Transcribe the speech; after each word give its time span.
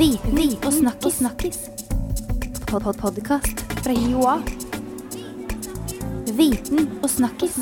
Viten 0.00 0.56
og 0.64 0.72
snakkis. 0.72 1.14
snakkis. 1.14 1.58
Pod 2.66 2.82
-pod 2.82 2.92
Podkast 2.92 3.60
fra 3.84 3.92
Joa. 3.92 4.38
Viten 6.36 6.88
og 7.02 7.10
snakkis. 7.10 7.58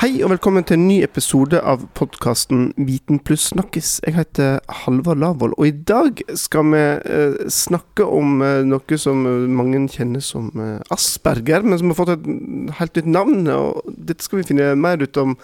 Hei 0.00 0.22
og 0.22 0.30
velkommen 0.30 0.64
til 0.64 0.74
en 0.74 0.88
ny 0.88 1.02
episode 1.02 1.60
av 1.60 1.88
podkasten 1.94 2.72
Viten 2.76 3.18
pluss 3.18 3.40
snakkis. 3.40 4.00
Jeg 4.06 4.14
heter 4.14 4.60
Halvard 4.68 5.18
Lavoll, 5.18 5.52
og 5.58 5.66
i 5.66 5.70
dag 5.70 6.22
skal 6.34 6.70
vi 6.70 6.84
eh, 7.04 7.48
snakke 7.48 8.04
om 8.06 8.42
eh, 8.42 8.62
noe 8.62 8.98
som 8.98 9.26
eh, 9.26 9.50
mange 9.50 9.88
kjenner 9.88 10.20
som 10.20 10.52
asperger, 10.90 11.62
men 11.62 11.78
som 11.78 11.88
har 11.88 11.94
fått 11.94 12.08
et 12.14 12.74
helt 12.78 12.96
nytt 12.96 13.06
navn. 13.06 13.48
Og 13.48 13.82
dette 14.06 14.22
skal 14.24 14.38
vi 14.38 14.46
finne 14.54 14.74
mer 14.76 15.02
ut 15.02 15.16
om 15.16 15.36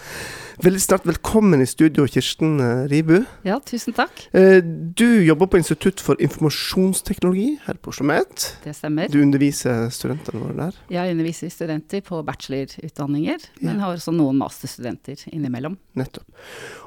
veldig 0.65 0.81
snart. 0.81 1.05
Velkommen 1.07 1.61
i 1.63 1.67
studio, 1.69 2.07
Kirsten 2.09 2.61
eh, 2.61 2.85
Ribu. 2.91 3.19
Ja, 3.47 3.59
tusen 3.65 3.95
takk. 3.97 4.27
Eh, 4.37 4.61
du 4.63 5.23
jobber 5.27 5.51
på 5.53 5.61
Institutt 5.61 6.01
for 6.01 6.17
informasjonsteknologi 6.23 7.59
her 7.67 7.75
på 7.81 7.93
Oslo 7.93 8.07
OsloMet. 8.07 8.47
Det 8.65 8.75
stemmer. 8.77 9.09
Du 9.13 9.21
underviser 9.23 9.89
studentene 9.95 10.41
våre 10.43 10.57
der. 10.59 10.79
Jeg 10.93 11.15
underviser 11.15 11.51
studenter 11.53 12.03
på 12.07 12.23
bachelorutdanninger, 12.27 13.39
Ja. 13.61 13.67
men 13.73 13.81
har 13.81 13.95
også 13.97 14.13
noen 14.15 14.39
masterstudenter 14.39 15.27
innimellom. 15.33 15.77
Nettopp. 15.97 16.25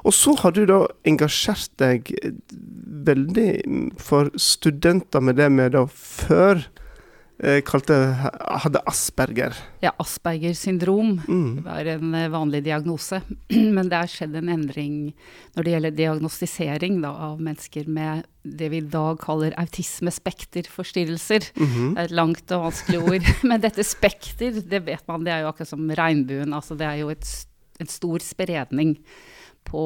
Og 0.04 0.12
så 0.12 0.34
har 0.38 0.52
du 0.52 0.64
da 0.66 0.86
engasjert 1.04 1.70
deg 1.76 2.10
veldig 3.06 3.98
for 3.98 4.30
studenter 4.36 5.20
med 5.20 5.36
det 5.36 5.50
med 5.52 5.72
da 5.72 5.86
før 5.86 6.66
kalte 7.64 7.94
hadde 8.60 8.82
asperger. 8.90 9.54
Ja, 9.80 9.94
Asperger 10.02 10.52
syndrom 10.54 11.22
Mm. 11.26 11.62
var 11.64 11.86
en 11.88 12.14
eh, 12.14 12.28
vanlig 12.28 12.64
diagnose, 12.66 13.22
men 13.76 13.88
det 13.88 13.96
har 13.96 14.10
skjedd 14.12 14.34
en 14.36 14.50
endring 14.52 14.98
når 15.56 15.64
det 15.64 15.72
gjelder 15.72 15.96
diagnostisering 15.96 16.98
da, 17.00 17.14
av 17.30 17.40
mennesker 17.40 17.88
med 17.88 18.26
det 18.44 18.68
vi 18.72 18.78
i 18.82 18.86
dag 18.92 19.18
kaller 19.20 19.56
autismespekterforstyrrelser. 19.60 21.50
Mhm. 21.56 21.94
Det 21.94 22.00
er 22.00 22.04
et 22.10 22.16
langt 22.16 22.52
og 22.56 22.66
vanskelig 22.68 23.00
ord. 23.02 23.30
Men 23.48 23.60
dette 23.60 23.84
spekter, 23.84 24.60
det 24.62 24.82
vet 24.86 25.04
man, 25.08 25.24
det 25.24 25.32
er 25.34 25.42
jo 25.44 25.50
akkurat 25.52 25.68
som 25.72 25.90
regnbuen. 25.90 26.54
Altså 26.56 26.76
det 26.78 26.86
er 26.88 27.00
jo 27.02 27.10
et, 27.12 27.26
en 27.80 27.90
stor 27.90 28.18
spredning 28.24 28.96
på 29.68 29.84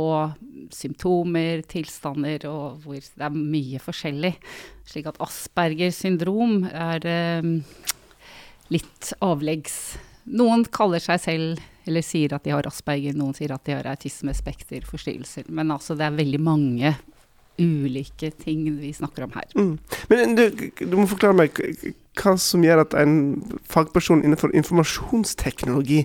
symptomer, 0.74 1.62
tilstander, 1.68 2.46
og 2.48 2.84
hvor 2.84 2.98
det 2.98 3.26
er 3.26 3.36
mye 3.36 3.80
forskjellig. 3.82 4.32
Slik 4.88 5.10
at 5.10 5.20
Asperger 5.24 5.92
syndrom 5.94 6.62
er 6.70 7.04
eh, 7.08 7.50
litt 8.72 9.12
avleggs. 9.24 9.78
Noen 10.34 10.64
kaller 10.72 11.02
seg 11.04 11.20
selv 11.20 11.64
eller 11.84 12.04
sier 12.04 12.32
at 12.32 12.44
de 12.46 12.54
har 12.54 12.66
asperger, 12.68 13.16
noen 13.16 13.34
sier 13.36 13.52
at 13.52 13.64
de 13.66 13.74
har 13.76 13.88
autismespekterforstyrrelser. 13.90 15.50
Men 15.52 15.74
altså 15.74 15.96
det 15.98 16.06
er 16.06 16.16
veldig 16.16 16.40
mange 16.40 16.94
ulike 17.58 18.30
ting 18.40 18.66
vi 18.78 18.92
snakker 18.96 19.26
om 19.26 19.34
her. 19.36 19.50
Mm. 19.54 19.76
Men 20.10 20.34
du, 20.38 20.48
du 20.80 20.96
må 20.98 21.06
forklare 21.10 21.36
meg 21.38 21.60
hva 22.18 22.36
som 22.40 22.64
gjør 22.64 22.84
at 22.84 22.96
en 22.98 23.16
fagperson 23.70 24.22
innenfor 24.24 24.54
informasjonsteknologi 24.54 26.04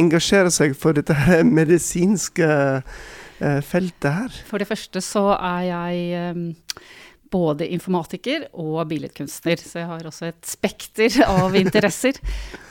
engasjerer 0.00 0.52
seg 0.54 0.76
for 0.78 0.96
dette 0.96 1.42
medisinske 1.46 2.50
eh, 2.50 3.60
feltet 3.64 4.12
her. 4.20 4.38
For 4.50 4.62
det 4.62 4.70
første 4.70 5.02
så 5.04 5.28
er 5.36 5.66
jeg 5.70 6.06
eh, 6.18 6.86
både 7.32 7.68
informatiker 7.74 8.48
og 8.54 8.80
billedkunstner, 8.90 9.60
så 9.60 9.80
jeg 9.82 9.90
har 9.90 10.08
også 10.08 10.30
et 10.30 10.48
spekter 10.48 11.20
av 11.26 11.56
interesser. 11.64 12.18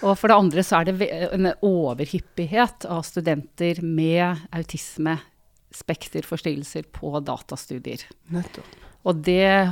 Og 0.01 0.15
for 0.19 0.31
det 0.31 0.39
andre 0.39 0.65
så 0.65 0.81
er 0.81 0.91
det 0.91 1.09
en 1.35 1.51
overhyppighet 1.55 2.87
av 2.91 3.05
studenter 3.07 3.81
med 3.83 4.45
autisme, 4.55 5.19
spekterforstyrrelser 5.75 6.89
på 6.95 7.13
datastudier. 7.25 8.03
Nettopp. 8.33 8.81
Og 9.05 9.19
det 9.21 9.69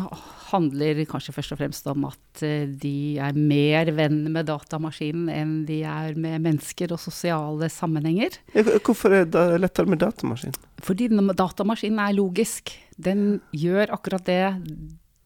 handler 0.52 1.00
kanskje 1.10 1.34
først 1.34 1.56
og 1.56 1.60
fremst 1.64 1.88
om 1.90 2.06
at 2.06 2.44
eh, 2.46 2.68
de 2.70 3.18
er 3.18 3.34
mer 3.34 3.90
venn 3.98 4.20
med 4.30 4.46
datamaskinen 4.46 5.32
enn 5.34 5.56
de 5.66 5.80
er 5.90 6.14
med 6.14 6.44
mennesker 6.44 6.94
og 6.94 7.02
sosiale 7.02 7.70
sammenhenger. 7.74 8.38
Hvorfor 8.86 9.16
er 9.18 9.26
det 9.34 9.46
lettere 9.64 9.90
med 9.90 10.04
datamaskin? 10.04 10.54
Fordi 10.86 11.10
datamaskinen 11.34 12.04
er 12.04 12.18
logisk. 12.20 12.76
Den 13.02 13.40
gjør 13.58 13.96
akkurat 13.98 14.30
det 14.30 14.44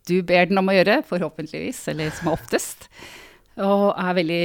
du 0.07 0.21
ber 0.23 0.47
den 0.47 0.61
om 0.61 0.69
å 0.71 0.75
gjøre, 0.75 1.01
forhåpentligvis, 1.09 1.81
eller 1.91 2.13
som 2.15 2.29
er 2.29 2.37
oftest. 2.37 2.87
Og 3.57 3.87
er 3.97 4.13
veldig 4.13 4.41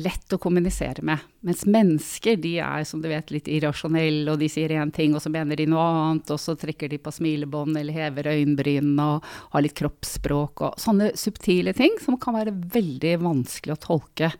lett 0.00 0.32
å 0.32 0.38
kommunisere 0.40 1.02
med. 1.04 1.20
Mens 1.44 1.66
mennesker 1.68 2.38
de 2.40 2.54
er 2.64 2.86
som 2.88 3.02
du 3.02 3.08
vet, 3.10 3.28
litt 3.34 3.48
irrasjonelle, 3.52 4.24
og 4.32 4.40
de 4.40 4.48
sier 4.48 4.72
én 4.72 4.92
ting, 4.94 5.12
og 5.12 5.20
så 5.20 5.32
mener 5.32 5.60
de 5.60 5.66
noe 5.68 5.84
annet, 5.84 6.32
og 6.32 6.40
så 6.40 6.54
trekker 6.56 6.88
de 6.88 7.00
på 7.02 7.12
smilebånd 7.12 7.76
eller 7.76 7.96
hever 7.96 8.30
øyenbrynene 8.32 9.08
og 9.18 9.28
har 9.52 9.64
litt 9.64 9.76
kroppsspråk 9.76 10.64
og 10.64 10.80
sånne 10.80 11.10
subtile 11.20 11.74
ting 11.76 12.00
som 12.00 12.16
kan 12.20 12.38
være 12.38 12.56
veldig 12.72 13.18
vanskelig 13.26 13.76
å 13.76 13.82
tolke 13.84 14.32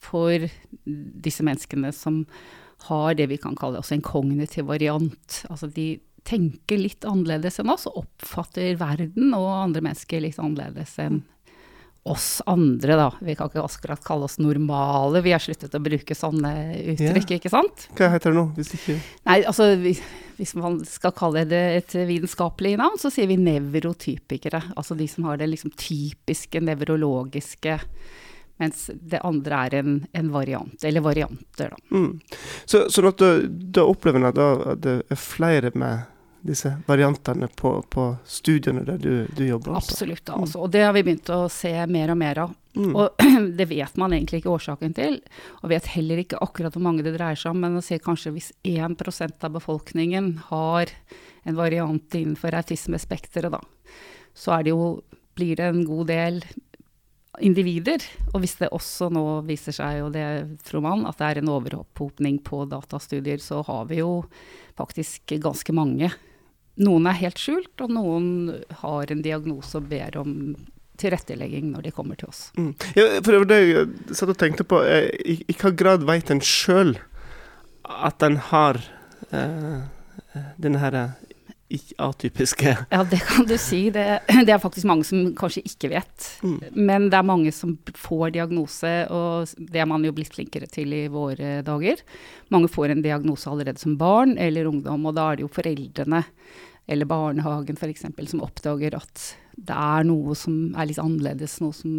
for 0.00 0.46
disse 0.84 1.44
menneskene 1.44 1.90
som 1.92 2.22
har 2.86 3.18
det 3.18 3.26
vi 3.32 3.40
kan 3.40 3.58
kalle 3.58 3.82
også 3.82 3.98
en 3.98 4.06
kognitiv 4.06 4.70
variant. 4.70 5.42
Altså 5.50 5.66
de 5.74 5.96
tenker 6.24 6.78
litt 6.78 7.04
annerledes 7.08 7.58
enn 7.58 7.74
oss, 7.74 7.88
og 7.90 8.04
oppfatter 8.04 8.78
verden 8.78 9.34
og 9.34 9.50
andre 9.56 9.82
mennesker 9.90 10.22
litt 10.22 10.38
annerledes 10.38 10.94
enn 11.02 11.24
oss 11.24 11.36
andre, 12.46 12.96
da. 12.96 13.08
Vi 13.20 13.34
kan 13.36 13.50
ikke 13.50 13.62
akkurat 13.62 14.02
kalle 14.04 14.24
oss 14.24 14.38
normale, 14.40 15.20
vi 15.20 15.34
har 15.34 15.42
sluttet 15.42 15.74
å 15.76 15.82
bruke 15.84 16.16
sånne 16.16 16.52
uttrykk, 16.94 17.36
ikke 17.36 17.52
sant? 17.52 17.88
Hva 17.98 18.08
heter 18.14 18.32
det 18.32 18.38
nå? 18.38 18.46
Hvis 18.56 18.72
ikke 18.78 18.96
Nei, 19.28 19.36
altså 19.44 19.68
hvis, 19.82 20.00
hvis 20.38 20.54
man 20.56 20.80
skal 20.88 21.12
kalle 21.16 21.44
det 21.48 21.62
et 21.76 21.96
vitenskapelig 22.08 22.78
navn, 22.80 22.96
så 23.00 23.12
sier 23.12 23.28
vi 23.30 23.36
nevrotypikere. 23.40 24.62
Altså 24.80 24.96
de 24.96 25.08
som 25.12 25.28
har 25.28 25.40
det 25.40 25.50
liksom 25.52 25.74
typiske 25.76 26.62
nevrologiske, 26.64 27.76
mens 28.60 28.88
det 28.92 29.20
andre 29.24 29.60
er 29.66 29.76
en, 29.80 29.98
en 30.12 30.32
variant, 30.32 30.84
eller 30.84 31.04
varianter, 31.04 31.76
da. 31.76 31.84
mm. 31.96 32.10
Så, 32.64 32.86
sånn 32.92 33.08
at 33.12 33.20
da, 33.20 33.34
da 33.76 33.84
opplever 33.88 34.20
en 34.20 34.32
at 34.32 34.40
det 34.84 34.96
er 35.04 35.20
flere 35.20 35.72
med 35.76 36.08
disse 36.46 36.72
variantene 36.86 37.48
på, 37.56 37.72
på 37.92 38.06
studiene 38.24 38.84
der 38.86 38.98
du, 39.00 39.12
du 39.36 39.44
jobber? 39.44 39.76
altså? 39.76 39.94
Absolutt, 39.94 40.32
altså. 40.32 40.62
Og 40.64 40.72
det 40.72 40.84
har 40.86 40.94
vi 40.96 41.04
begynt 41.06 41.30
å 41.34 41.44
se 41.52 41.72
mer 41.90 42.12
og 42.14 42.20
mer 42.20 42.42
av. 42.46 42.54
Mm. 42.76 42.94
Og 42.94 43.24
det 43.58 43.66
vet 43.70 43.98
man 44.00 44.14
egentlig 44.16 44.42
ikke 44.42 44.54
årsaken 44.54 44.96
til, 44.96 45.20
og 45.60 45.72
vet 45.72 45.90
heller 45.96 46.22
ikke 46.22 46.40
akkurat 46.44 46.76
hvor 46.76 46.86
mange 46.86 47.04
det 47.06 47.16
dreier 47.16 47.38
seg 47.38 47.54
om, 47.54 47.60
men 47.64 47.78
å 47.80 47.84
si 47.84 47.98
kanskje 48.02 48.34
hvis 48.36 48.52
1% 48.66 49.46
av 49.46 49.54
befolkningen 49.58 50.32
har 50.48 50.94
en 51.48 51.56
variant 51.56 52.16
innenfor 52.16 52.54
autismespekteret, 52.58 53.52
da, 53.52 53.62
så 54.36 54.60
det 54.62 54.74
jo, 54.74 55.00
blir 55.36 55.56
det 55.58 55.70
en 55.70 55.84
god 55.88 56.10
del 56.10 56.42
individer. 57.44 58.02
Og 58.34 58.42
hvis 58.42 58.56
det 58.60 58.70
også 58.74 59.10
nå 59.12 59.24
viser 59.48 59.74
seg, 59.74 60.02
og 60.04 60.14
det 60.14 60.24
tror 60.66 60.84
man, 60.84 61.04
at 61.08 61.20
det 61.20 61.28
er 61.28 61.40
en 61.40 61.52
overhopning 61.52 62.40
på 62.46 62.64
datastudier, 62.70 63.40
så 63.42 63.62
har 63.66 63.86
vi 63.90 64.00
jo 64.02 64.24
faktisk 64.78 65.36
ganske 65.42 65.74
mange. 65.76 66.10
Noen 66.80 67.08
er 67.10 67.18
helt 67.20 67.40
skjult, 67.40 67.74
og 67.84 67.92
noen 67.92 68.28
har 68.82 69.12
en 69.12 69.24
diagnose 69.24 69.76
og 69.78 69.88
ber 69.90 70.16
om 70.20 70.36
tilrettelegging 71.00 71.70
når 71.72 71.88
de 71.88 71.94
kommer 71.96 72.18
til 72.20 72.30
oss. 72.30 72.48
Mm. 72.56 72.74
Ja, 72.96 73.06
for 73.24 73.48
det 73.48 73.60
jeg 73.60 74.16
satt 74.16 74.32
og 74.32 74.38
tenkte 74.40 74.66
på. 74.68 74.82
I, 74.84 75.40
i 75.48 75.56
hva 75.60 75.72
grad 75.76 76.04
vet 76.08 76.32
en 76.32 76.44
sjøl 76.44 76.96
at 77.90 78.22
en 78.22 78.36
har 78.50 78.78
eh, 79.32 79.80
denne 80.60 80.80
her 80.82 80.98
atypiske 81.98 82.72
Ja, 82.90 83.04
det 83.06 83.20
kan 83.28 83.46
du 83.46 83.54
si. 83.58 83.90
Det, 83.94 84.04
det 84.46 84.52
er 84.52 84.62
faktisk 84.62 84.88
mange 84.90 85.06
som 85.06 85.30
kanskje 85.38 85.62
ikke 85.68 85.92
vet. 85.92 86.26
Mm. 86.42 86.56
Men 86.74 87.08
det 87.12 87.18
er 87.20 87.26
mange 87.26 87.52
som 87.54 87.76
får 87.94 88.34
diagnose, 88.34 88.90
og 89.10 89.52
det 89.70 89.82
er 89.82 89.88
man 89.90 90.04
jo 90.06 90.14
blitt 90.16 90.34
flinkere 90.34 90.66
til 90.70 90.92
i 90.96 91.04
våre 91.12 91.60
dager. 91.66 92.02
Mange 92.50 92.70
får 92.72 92.94
en 92.94 93.04
diagnose 93.04 93.50
allerede 93.50 93.82
som 93.82 93.98
barn 94.00 94.36
eller 94.38 94.70
ungdom, 94.70 95.06
og 95.06 95.16
da 95.18 95.30
er 95.30 95.38
det 95.38 95.46
jo 95.46 95.54
foreldrene 95.54 96.24
eller 96.90 97.08
barnehagen 97.08 97.78
f.eks. 97.78 98.06
som 98.32 98.42
oppdager 98.44 98.96
at 98.98 99.26
det 99.60 99.76
er 99.76 100.06
noe 100.08 100.34
som 100.38 100.72
er 100.78 100.88
litt 100.88 101.00
annerledes, 101.02 101.58
noe 101.62 101.76
som 101.76 101.92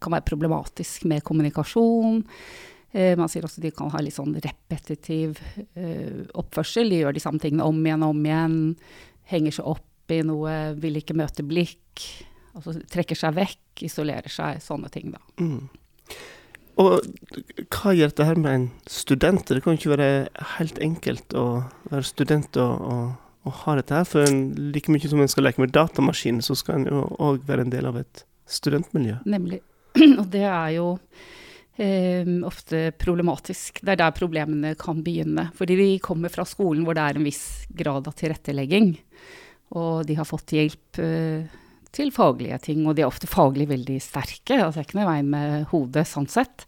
kan 0.00 0.14
være 0.14 0.26
problematisk 0.28 1.04
med 1.10 1.24
kommunikasjon. 1.26 2.22
Eh, 2.96 3.12
man 3.20 3.28
sier 3.30 3.44
også 3.44 3.62
de 3.62 3.72
kan 3.74 3.92
ha 3.92 4.00
litt 4.02 4.16
sånn 4.16 4.38
repetitiv 4.40 5.38
eh, 5.74 6.24
oppførsel. 6.38 6.88
De 6.90 7.02
gjør 7.02 7.16
de 7.16 7.22
samme 7.22 7.42
tingene 7.42 7.66
om 7.68 7.82
igjen 7.84 8.06
og 8.06 8.14
om 8.16 8.24
igjen. 8.24 8.56
Henger 9.28 9.58
seg 9.58 9.68
opp 9.76 10.14
i 10.14 10.22
noe, 10.24 10.56
vil 10.80 10.96
ikke 11.02 11.18
møte 11.18 11.44
blikk. 11.44 12.06
Altså 12.56 12.78
trekker 12.90 13.18
seg 13.18 13.36
vekk, 13.36 13.84
isolerer 13.86 14.32
seg. 14.32 14.62
Sånne 14.64 14.90
ting, 14.94 15.12
da. 15.14 15.22
mm. 15.38 15.60
Og 16.78 17.00
hva 17.74 17.92
gjør 17.96 18.12
dette 18.12 18.26
her 18.28 18.38
med 18.38 18.52
en 18.54 18.66
student? 18.86 19.42
Det 19.50 19.64
kan 19.64 19.74
jo 19.74 19.80
ikke 19.80 19.96
være 19.96 20.10
helt 20.54 20.78
enkelt 20.82 21.34
å 21.34 21.46
være 21.90 22.06
student 22.06 22.58
og, 22.62 22.84
og, 22.86 23.08
og 23.46 23.56
ha 23.62 23.76
dette 23.78 23.96
her. 23.96 24.06
For 24.08 24.26
en, 24.26 24.44
like 24.74 24.92
mye 24.92 25.10
som 25.10 25.22
en 25.22 25.30
skal 25.30 25.46
leke 25.48 25.62
med 25.62 25.74
datamaskinen, 25.76 26.44
så 26.44 26.56
skal 26.58 26.80
en 26.80 26.88
jo 26.90 27.04
òg 27.22 27.44
være 27.48 27.66
en 27.66 27.74
del 27.74 27.88
av 27.90 28.00
et 28.00 28.24
studentmiljø. 28.48 29.20
Nemlig. 29.28 29.60
Og 30.20 30.26
det 30.32 30.44
er 30.48 30.72
jo 30.76 30.88
eh, 31.78 32.28
ofte 32.48 32.88
problematisk. 32.98 33.82
Det 33.82 33.94
er 33.94 34.02
der 34.02 34.16
problemene 34.16 34.74
kan 34.80 35.02
begynne. 35.04 35.48
Fordi 35.58 35.78
de 35.78 35.88
kommer 36.04 36.32
fra 36.32 36.46
skolen 36.48 36.84
hvor 36.86 36.98
det 36.98 37.06
er 37.06 37.20
en 37.20 37.28
viss 37.28 37.46
grad 37.68 38.08
av 38.10 38.18
tilrettelegging. 38.18 38.94
Og 39.78 40.04
de 40.08 40.16
har 40.16 40.28
fått 40.28 40.56
hjelp 40.56 41.00
eh, 41.04 41.58
til 41.94 42.10
faglige 42.12 42.58
ting, 42.68 42.82
og 42.86 42.96
de 42.96 43.02
er 43.02 43.08
ofte 43.08 43.28
faglig 43.30 43.68
veldig 43.70 43.96
sterke. 44.02 44.58
altså 44.58 44.78
Det 44.78 44.82
er 44.82 44.88
ikke 44.88 44.98
noe 44.98 45.06
i 45.06 45.10
veien 45.12 45.30
med 45.32 45.68
hodet 45.72 46.04
sånn 46.08 46.28
sett. 46.30 46.66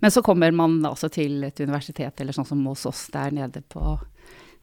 Men 0.00 0.12
så 0.14 0.24
kommer 0.24 0.54
man 0.56 0.80
altså 0.88 1.10
til 1.12 1.42
et 1.48 1.60
universitet, 1.60 2.20
eller 2.20 2.36
sånn 2.36 2.48
som 2.48 2.64
hos 2.68 2.86
oss 2.88 3.06
der 3.12 3.34
nede 3.36 3.64
på 3.72 3.98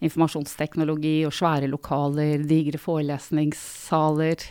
informasjonsteknologi 0.05 1.23
og 1.27 1.35
svære 1.35 1.69
lokaler, 1.71 2.45
digre 2.47 2.79
forelesningssaler, 2.81 4.45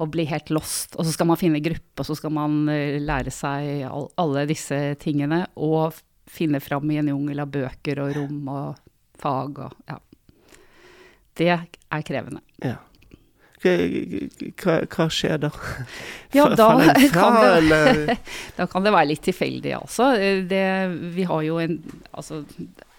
og 0.00 0.10
bli 0.14 0.24
helt 0.26 0.50
lost. 0.50 0.96
Og 0.98 1.06
så 1.06 1.12
skal 1.14 1.28
man 1.30 1.38
finne 1.38 1.62
gruppe, 1.62 2.00
og 2.00 2.08
så 2.08 2.16
skal 2.18 2.32
man 2.34 2.64
uh, 2.70 2.96
lære 3.02 3.32
seg 3.34 3.84
all, 3.88 4.08
alle 4.20 4.46
disse 4.50 4.78
tingene, 5.02 5.44
og 5.54 5.94
finne 6.30 6.60
fram 6.64 6.90
i 6.90 6.98
en 6.98 7.12
jungel 7.12 7.44
av 7.44 7.52
bøker 7.52 8.00
og 8.02 8.16
rom 8.16 8.50
og 8.50 8.82
fag 9.20 9.62
og 9.68 9.86
ja. 9.90 10.00
Det 11.34 11.50
er 11.50 12.02
krevende. 12.06 12.40
Ja. 12.62 12.76
Hva, 13.64 14.74
hva, 14.92 15.06
skjer 15.08 15.38
da? 15.40 15.50
Ja, 16.36 16.44
da 16.52 16.68
kan, 17.14 17.38
det, 17.64 18.16
da 18.58 18.66
kan 18.70 18.84
det 18.84 18.92
være 18.92 19.08
litt 19.08 19.24
tilfeldig, 19.24 19.72
altså. 19.78 20.10
Det, 20.50 20.64
vi 21.16 21.24
har 21.26 21.46
jo 21.46 21.56
en 21.62 21.78
altså, 22.12 22.42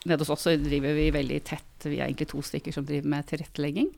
Nede 0.06 0.22
hos 0.22 0.30
oss 0.30 0.48
driver 0.62 0.94
vi 0.94 1.10
veldig 1.14 1.40
tett, 1.48 1.86
vi 1.86 1.98
er 1.98 2.08
egentlig 2.08 2.30
to 2.30 2.42
stykker 2.46 2.74
som 2.76 2.86
driver 2.86 3.10
med 3.10 3.26
tilrettelegging. 3.30 3.90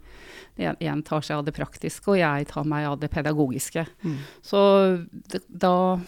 En 0.58 1.04
tar 1.06 1.26
seg 1.26 1.42
av 1.42 1.46
det 1.48 1.54
praktiske, 1.58 2.14
og 2.14 2.20
jeg 2.22 2.48
tar 2.50 2.68
meg 2.68 2.88
av 2.88 2.98
det 3.02 3.10
pedagogiske. 3.14 3.84
Mm. 4.08 4.18
Så 4.46 4.60
det, 5.34 5.44
da 5.48 6.00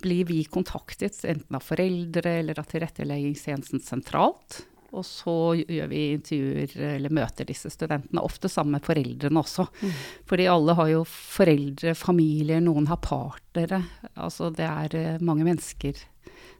blir 0.00 0.28
vi 0.30 0.44
kontaktet 0.48 1.18
enten 1.28 1.58
av 1.58 1.66
foreldre 1.66 2.38
eller 2.40 2.62
av 2.62 2.70
tilretteleggingstjenesten 2.70 3.82
sentralt. 3.84 4.62
Og 4.90 5.04
så 5.06 5.34
gjør 5.58 5.90
vi 5.90 6.00
intervjuer 6.16 6.72
eller 6.96 7.14
møter 7.14 7.46
disse 7.46 7.70
studentene, 7.70 8.22
ofte 8.22 8.50
sammen 8.50 8.78
med 8.78 8.86
foreldrene 8.86 9.42
også. 9.42 9.66
Mm. 9.82 9.98
Fordi 10.30 10.48
alle 10.50 10.74
har 10.78 10.90
jo 10.90 11.02
foreldre, 11.10 11.94
familier, 11.98 12.62
noen 12.64 12.88
har 12.90 12.98
partnere. 13.04 13.84
Altså 14.14 14.50
det 14.54 14.66
er 14.66 14.96
uh, 14.98 15.22
mange 15.22 15.46
mennesker 15.46 16.00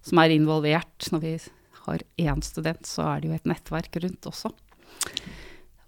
som 0.07 0.23
er 0.23 0.37
involvert. 0.37 1.11
Når 1.11 1.25
vi 1.25 1.35
har 1.91 2.07
én 2.21 2.43
student, 2.45 2.87
så 2.87 3.07
er 3.11 3.21
det 3.21 3.31
jo 3.31 3.37
et 3.37 3.51
nettverk 3.51 4.01
rundt 4.05 4.31
også. 4.31 4.53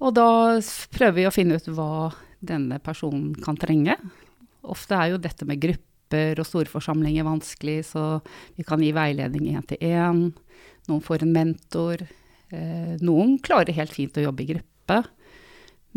Og 0.03 0.15
da 0.17 0.29
prøver 0.95 1.21
vi 1.21 1.29
å 1.29 1.35
finne 1.35 1.59
ut 1.59 1.69
hva 1.71 2.11
denne 2.43 2.81
personen 2.83 3.37
kan 3.39 3.59
trenge. 3.61 3.95
Ofte 4.63 4.99
er 4.99 5.13
jo 5.13 5.23
dette 5.23 5.47
med 5.47 5.63
grupper 5.63 6.41
og 6.43 6.47
store 6.49 6.71
forsamlinger 6.71 7.27
vanskelig, 7.27 7.79
så 7.95 8.19
vi 8.57 8.67
kan 8.67 8.83
gi 8.83 8.91
veiledning 8.95 9.53
én 9.55 9.67
til 9.69 9.79
én. 9.83 10.25
Noen 10.91 11.05
får 11.05 11.23
en 11.25 11.35
mentor. 11.35 12.03
Eh, 12.53 12.97
noen 13.03 13.39
klarer 13.43 13.79
helt 13.79 13.95
fint 13.95 14.19
å 14.19 14.27
jobbe 14.27 14.45
i 14.45 14.51
gruppe, 14.51 14.99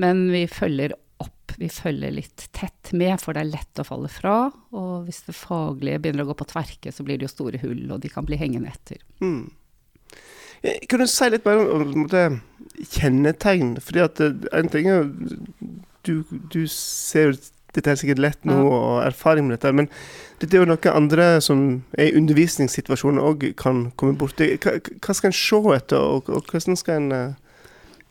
men 0.01 0.28
vi 0.31 0.46
følger 0.51 0.96
opp. 1.24 1.56
Vi 1.58 1.69
følger 1.72 2.13
litt 2.13 2.48
tett 2.56 2.94
med, 2.94 3.18
for 3.22 3.36
det 3.36 3.46
er 3.46 3.54
lett 3.54 3.81
å 3.81 3.88
falle 3.88 4.12
fra. 4.12 4.38
Og 4.75 5.06
hvis 5.08 5.24
det 5.28 5.38
faglige 5.38 6.01
begynner 6.04 6.25
å 6.25 6.31
gå 6.31 6.38
på 6.42 6.50
tverke, 6.54 6.94
så 6.94 7.06
blir 7.06 7.19
det 7.19 7.30
jo 7.30 7.36
store 7.36 7.62
hull, 7.63 7.86
og 7.90 8.01
de 8.04 8.12
kan 8.12 8.28
bli 8.28 8.40
hengende 8.40 8.74
etter. 8.74 9.01
Mm. 9.24 9.48
Eh, 10.65 10.81
kan 10.89 11.01
du 11.01 11.07
si 11.09 11.29
litt 11.29 11.45
mer 11.45 11.62
om, 11.62 11.91
om 12.01 12.07
det, 12.12 12.25
kjennetegn? 12.95 13.75
Fordi 13.83 14.06
at 14.06 14.21
eh, 14.23 14.47
en 14.57 14.71
ting 14.73 14.89
er 14.91 15.12
du, 16.06 16.23
du 16.53 16.65
ser 16.69 17.31
jo 17.31 17.38
dette 17.75 17.91
er 17.91 18.00
sikkert 18.00 18.21
lett 18.23 18.45
nå, 18.47 18.56
og 18.56 19.01
erfaring 19.03 19.50
med 19.50 19.57
dette, 19.57 19.73
men 19.75 19.89
dette 20.39 20.56
er 20.56 20.63
jo 20.63 20.69
noe 20.69 20.91
andre 20.95 21.25
som 21.44 21.65
er 21.97 22.07
i 22.07 22.15
undervisningssituasjonen 22.15 23.19
òg 23.19 23.50
kan 23.59 23.89
komme 24.00 24.15
borti. 24.19 24.53
Hva, 24.63 24.77
hva, 24.79 25.15
skal 25.17 25.31
en 25.31 25.35
se 25.35 25.59
etter, 25.75 26.00
og, 26.00 26.31
og 26.31 26.47
hvordan 26.51 26.79
skal 26.79 27.01
en 27.01 27.09
uh, 27.12 27.59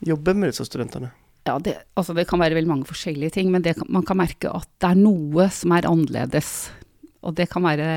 jobbe 0.04 0.36
med 0.36 0.52
disse 0.52 0.68
studentene? 0.68 1.14
Ja, 1.48 1.58
det, 1.60 1.76
altså 1.96 2.16
det 2.16 2.26
kan 2.28 2.40
være 2.40 2.56
veldig 2.56 2.72
mange 2.74 2.88
forskjellige 2.88 3.36
ting, 3.38 3.50
men 3.52 3.64
det, 3.64 3.76
man 3.88 4.04
kan 4.04 4.20
merke 4.20 4.52
at 4.52 4.68
det 4.80 4.92
er 4.92 5.00
noe 5.00 5.48
som 5.52 5.74
er 5.76 5.88
annerledes. 5.88 6.54
Og 7.24 7.36
det 7.36 7.48
kan 7.52 7.64
være 7.64 7.90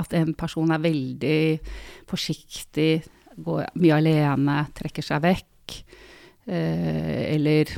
at 0.00 0.16
en 0.16 0.34
person 0.36 0.72
er 0.72 0.80
veldig 0.80 1.40
forsiktig, 2.08 3.02
går 3.44 3.70
mye 3.80 3.96
alene, 4.00 4.58
trekker 4.76 5.06
seg 5.06 5.24
vekk. 5.24 5.78
Eh, 6.50 7.34
eller 7.34 7.72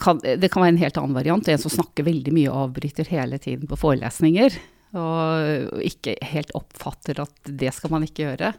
kan, 0.00 0.20
det 0.22 0.48
kan 0.52 0.62
være 0.62 0.72
en 0.74 0.82
helt 0.84 0.98
annen 1.00 1.18
variant. 1.18 1.48
En 1.48 1.60
som 1.60 1.72
snakker 1.72 2.06
veldig 2.06 2.32
mye 2.34 2.50
og 2.50 2.70
avbryter 2.70 3.08
hele 3.12 3.38
tiden 3.42 3.68
på 3.68 3.78
forelesninger. 3.80 4.58
Og 4.96 5.80
ikke 5.84 6.16
helt 6.30 6.54
oppfatter 6.56 7.20
at 7.24 7.50
det 7.50 7.74
skal 7.76 7.92
man 7.92 8.06
ikke 8.06 8.24
gjøre. 8.28 8.52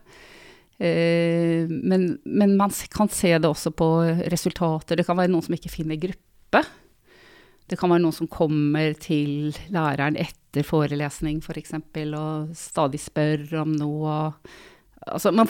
Eh, 0.78 1.66
men, 1.70 2.12
men, 2.24 2.58
man 2.58 2.74
kan 2.94 3.10
se 3.10 3.34
det 3.38 3.50
også 3.50 3.74
på 3.74 3.90
resultater. 4.30 5.00
Det 5.00 5.08
kan 5.08 5.18
være 5.18 5.34
noen 5.34 5.48
som 5.48 5.58
ikke 5.58 5.74
finner 5.74 6.00
gruppe. 6.02 6.64
Det 7.68 7.76
kan 7.80 7.92
være 7.92 8.06
noen 8.06 8.16
som 8.16 8.30
kommer 8.32 8.94
til 9.02 9.56
læreren 9.74 10.20
etter 10.20 10.64
forelesning 10.64 11.42
f.eks. 11.42 11.48
For 11.50 11.62
eksempel, 11.62 12.14
og 12.16 12.54
stadig 12.56 13.02
spør 13.04 13.64
om 13.64 13.74
noe. 13.76 14.18
Altså, 15.14 15.32
man 15.36 15.48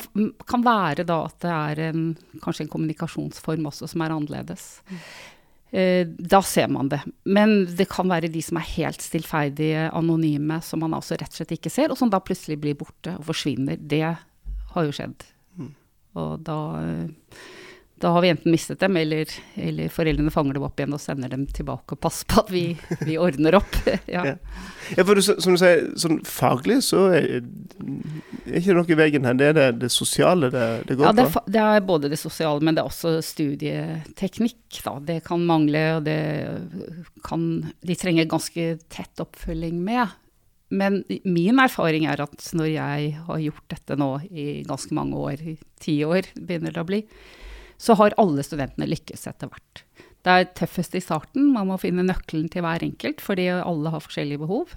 kan 0.47 0.65
være 0.65 1.05
da 1.07 1.23
at 1.29 1.39
det 1.43 1.55
er 1.55 1.81
en, 1.89 2.05
kanskje 2.43 2.65
en 2.65 2.71
kommunikasjonsform 2.73 3.67
også 3.69 3.89
som 3.91 4.03
er 4.05 4.15
annerledes. 4.15 4.69
Mm. 4.89 5.01
Eh, 5.69 6.07
da 6.07 6.41
ser 6.41 6.69
man 6.71 6.89
det. 6.89 7.01
Men 7.27 7.65
det 7.75 7.89
kan 7.91 8.07
være 8.09 8.31
de 8.31 8.41
som 8.43 8.59
er 8.59 8.69
helt 8.77 9.03
stillferdige, 9.03 9.89
anonyme, 9.91 10.61
som 10.63 10.83
man 10.83 10.95
altså 10.95 11.17
rett 11.19 11.33
og 11.33 11.41
slett 11.41 11.57
ikke 11.57 11.73
ser, 11.73 11.91
og 11.91 11.99
som 11.99 12.11
da 12.13 12.21
plutselig 12.23 12.59
blir 12.63 12.77
borte 12.79 13.17
og 13.19 13.27
forsvinner. 13.27 13.79
Det 13.79 14.03
har 14.05 14.87
jo 14.87 14.95
skjedd. 14.95 15.27
Mm. 15.59 15.73
Og 16.21 16.33
da 16.47 16.59
eh, 16.83 17.41
da 17.99 18.11
har 18.13 18.21
vi 18.21 18.29
enten 18.29 18.53
mistet 18.53 18.79
dem, 18.79 18.97
eller, 18.99 19.29
eller, 19.55 19.89
foreldrene 19.89 20.31
fanger 20.33 20.57
dem 20.57 20.65
opp 20.67 20.77
igjen 20.79 20.93
og 20.93 21.01
sender 21.01 21.31
dem 21.31 21.47
tilbake 21.49 21.95
og 21.95 22.01
passer 22.03 22.27
på 22.29 22.43
at 22.43 22.51
vi, 22.53 22.65
vi 23.07 23.17
ordner 23.21 23.57
opp. 23.57 23.77
ja. 24.15 24.21
ja. 24.27 24.35
ja. 24.93 25.05
for 25.05 25.17
du, 25.17 25.23
som 25.25 25.55
du 25.55 25.61
sier, 25.61 25.87
sånn 25.97 26.19
faglig 26.27 26.79
så 26.85 27.07
er, 27.17 27.39
er 28.45 28.59
ikke 28.61 28.77
noe 28.77 28.93
i 28.93 28.99
veien 28.99 29.25
her. 29.25 29.39
Det 29.39 29.49
er 29.49 29.57
det, 29.57 29.67
det 29.85 29.91
sosiale 29.93 30.51
det, 30.53 30.67
det 30.89 30.99
går 30.99 31.09
ja, 31.09 31.15
det 31.17 31.25
er, 31.25 31.33
på? 31.33 31.43
det 31.57 31.63
er 31.63 31.87
både 31.89 32.11
det 32.13 32.21
sosiale, 32.21 32.61
men 32.61 32.77
det 32.77 32.83
er 32.83 32.91
også 32.91 33.15
studieteknikk. 33.25 34.61
Da. 34.85 34.97
Det 35.09 35.17
kan 35.25 35.47
mangle, 35.47 35.83
og 35.97 36.05
det 36.05 36.21
kan 37.25 37.49
De 37.81 37.97
trenger 37.97 38.29
ganske 38.29 38.69
tett 38.93 39.25
oppfølging 39.25 39.81
med. 39.81 40.13
Men 40.69 41.01
min 41.23 41.59
erfaring 41.63 42.05
er 42.11 42.21
at 42.25 42.49
når 42.57 42.69
jeg 42.73 43.11
har 43.25 43.41
gjort 43.41 43.67
dette 43.71 43.95
nå 43.97 44.11
i 44.27 44.47
ganske 44.67 44.93
mange 44.95 45.17
år, 45.17 45.41
i 45.41 45.55
ti 45.79 46.01
år 46.03 46.27
begynner 46.35 46.75
det 46.75 46.83
å 46.83 46.87
bli, 46.89 47.01
så 47.77 47.95
har 47.99 48.15
alle 48.21 48.45
studentene 48.45 48.89
lykkes 48.89 49.27
etter 49.29 49.51
hvert. 49.51 49.83
Det 50.25 50.33
er 50.33 50.49
tøffest 50.57 50.97
i 50.97 51.03
starten, 51.03 51.51
man 51.53 51.69
må 51.69 51.77
finne 51.79 52.05
nøkkelen 52.05 52.49
til 52.51 52.65
hver 52.65 52.83
enkelt, 52.83 53.21
fordi 53.23 53.47
alle 53.53 53.93
har 53.93 54.03
forskjellige 54.03 54.41
behov. 54.43 54.73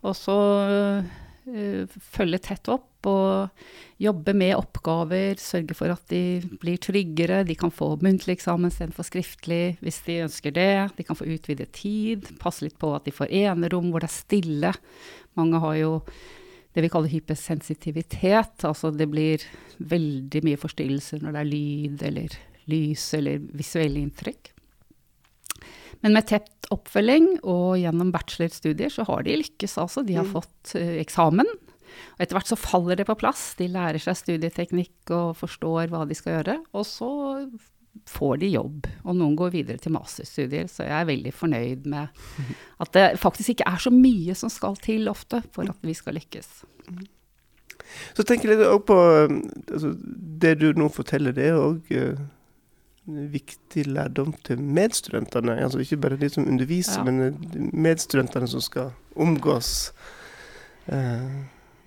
Og 0.00 0.14
så 0.16 0.36
uh, 0.70 1.98
følge 2.14 2.40
tett 2.46 2.70
opp 2.72 3.08
og 3.10 3.64
jobbe 4.00 4.32
med 4.36 4.54
oppgaver, 4.56 5.36
sørge 5.40 5.76
for 5.76 5.92
at 5.92 6.02
de 6.12 6.40
blir 6.62 6.80
tryggere. 6.80 7.42
De 7.48 7.56
kan 7.58 7.72
få 7.72 7.94
muntlig 8.00 8.38
eksamen 8.38 8.72
istedenfor 8.72 9.08
skriftlig 9.08 9.62
hvis 9.84 10.00
de 10.06 10.20
ønsker 10.26 10.54
det. 10.56 10.74
De 10.96 11.06
kan 11.08 11.18
få 11.18 11.28
utvidet 11.28 11.72
tid, 11.76 12.28
passe 12.40 12.64
litt 12.64 12.78
på 12.80 12.92
at 12.96 13.08
de 13.08 13.14
får 13.16 13.32
enerom 13.42 13.90
hvor 13.92 14.04
det 14.04 14.10
er 14.10 14.16
stille. 14.16 14.74
Mange 15.40 15.60
har 15.64 15.76
jo 15.80 15.94
det 16.74 16.84
vi 16.84 16.90
kaller 16.92 17.10
hypersensitivitet. 17.12 18.64
Altså 18.66 18.92
det 18.94 19.08
blir 19.10 19.42
veldig 19.78 20.44
mye 20.46 20.60
forstyrrelser 20.60 21.24
når 21.24 21.34
det 21.34 21.42
er 21.42 21.50
lyd 21.50 22.04
eller 22.10 22.38
lys 22.70 23.06
eller 23.18 23.42
visuelle 23.58 24.02
inntrykk. 24.04 24.52
Men 26.00 26.14
med 26.16 26.28
tett 26.30 26.70
oppfølging 26.72 27.40
og 27.42 27.80
gjennom 27.80 28.12
bachelorstudier 28.14 28.92
så 28.92 29.04
har 29.08 29.26
de 29.26 29.40
lykkes, 29.42 29.74
altså. 29.82 30.04
De 30.06 30.16
har 30.16 30.24
mm. 30.24 30.32
fått 30.32 30.76
uh, 30.78 30.94
eksamen. 31.02 31.50
Og 32.14 32.22
etter 32.22 32.38
hvert 32.38 32.48
så 32.48 32.56
faller 32.56 32.96
det 32.96 33.08
på 33.08 33.18
plass. 33.20 33.50
De 33.58 33.68
lærer 33.68 34.00
seg 34.00 34.16
studieteknikk 34.16 35.12
og 35.12 35.34
forstår 35.40 35.90
hva 35.92 36.06
de 36.08 36.16
skal 36.16 36.38
gjøre. 36.38 36.56
Og 36.72 36.86
så 36.88 37.10
får 38.10 38.40
de 38.42 38.50
jobb, 38.54 38.88
og 39.04 39.16
noen 39.18 39.36
går 39.38 39.52
videre 39.54 39.82
til 39.82 39.94
masterstudier. 39.94 40.68
Så 40.70 40.86
jeg 40.86 40.96
er 40.96 41.08
veldig 41.08 41.32
fornøyd 41.34 41.88
med 41.90 42.20
at 42.82 42.92
det 42.96 43.06
faktisk 43.22 43.54
ikke 43.54 43.70
er 43.70 43.82
så 43.82 43.92
mye 43.94 44.36
som 44.38 44.52
skal 44.52 44.78
til 44.82 45.10
ofte 45.10 45.42
for 45.54 45.70
at 45.70 45.86
vi 45.86 45.96
skal 45.96 46.18
lykkes. 46.18 46.50
Så 48.14 48.26
tenker 48.26 48.52
jeg 48.52 48.60
litt 48.60 48.84
på 48.86 48.96
altså, 49.26 49.94
Det 50.42 50.52
du 50.60 50.68
nå 50.78 50.86
forteller, 50.94 51.34
det 51.34 51.48
er 51.50 51.58
òg 51.58 51.90
uh, 51.90 52.20
viktig 53.10 53.86
lærdom 53.88 54.34
til 54.46 54.60
medstudentene. 54.62 55.58
Altså 55.64 55.82
ikke 55.82 55.98
bare 56.04 56.20
de 56.20 56.30
som 56.30 56.46
underviser, 56.46 57.00
ja. 57.00 57.06
men 57.08 57.20
eh, 57.26 57.58
medstudentene 57.74 58.46
som 58.50 58.62
skal 58.62 58.92
omgås 59.18 59.90
uh, 60.92 61.42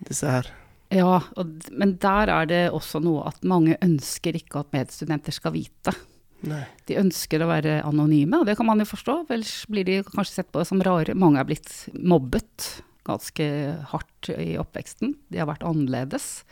disse 0.09 0.27
her. 0.27 0.51
Ja, 0.93 1.19
og, 1.39 1.69
men 1.73 1.95
der 2.01 2.29
er 2.29 2.49
det 2.49 2.63
også 2.75 3.01
noe 3.03 3.25
at 3.31 3.43
mange 3.47 3.77
ønsker 3.81 4.37
ikke 4.37 4.61
at 4.61 4.73
medstudenter 4.75 5.35
skal 5.35 5.55
vite. 5.55 5.95
Nei. 6.43 6.63
De 6.89 6.97
ønsker 6.99 7.41
å 7.43 7.49
være 7.49 7.79
anonyme, 7.87 8.41
og 8.41 8.47
det 8.49 8.57
kan 8.59 8.67
man 8.67 8.83
jo 8.83 8.87
forstå. 8.89 9.19
Ellers 9.31 9.61
blir 9.71 9.87
de 9.87 10.01
kanskje 10.05 10.41
sett 10.41 10.51
på 10.53 10.63
som 10.67 10.81
rare. 10.83 11.15
Mange 11.15 11.39
er 11.41 11.47
blitt 11.47 11.71
mobbet 11.95 12.83
ganske 13.07 13.45
hardt 13.91 14.31
i 14.35 14.53
oppveksten. 14.59 15.15
De 15.31 15.39
har 15.39 15.49
vært 15.49 15.65
annerledes. 15.67 16.43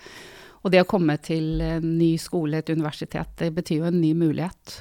Og 0.62 0.72
det 0.74 0.84
å 0.84 0.90
komme 0.90 1.18
til 1.24 1.62
en 1.66 1.94
ny 1.98 2.14
skole, 2.22 2.60
et 2.60 2.72
universitet, 2.72 3.34
det 3.40 3.52
betyr 3.56 3.82
jo 3.82 3.90
en 3.90 4.02
ny 4.02 4.14
mulighet. 4.18 4.78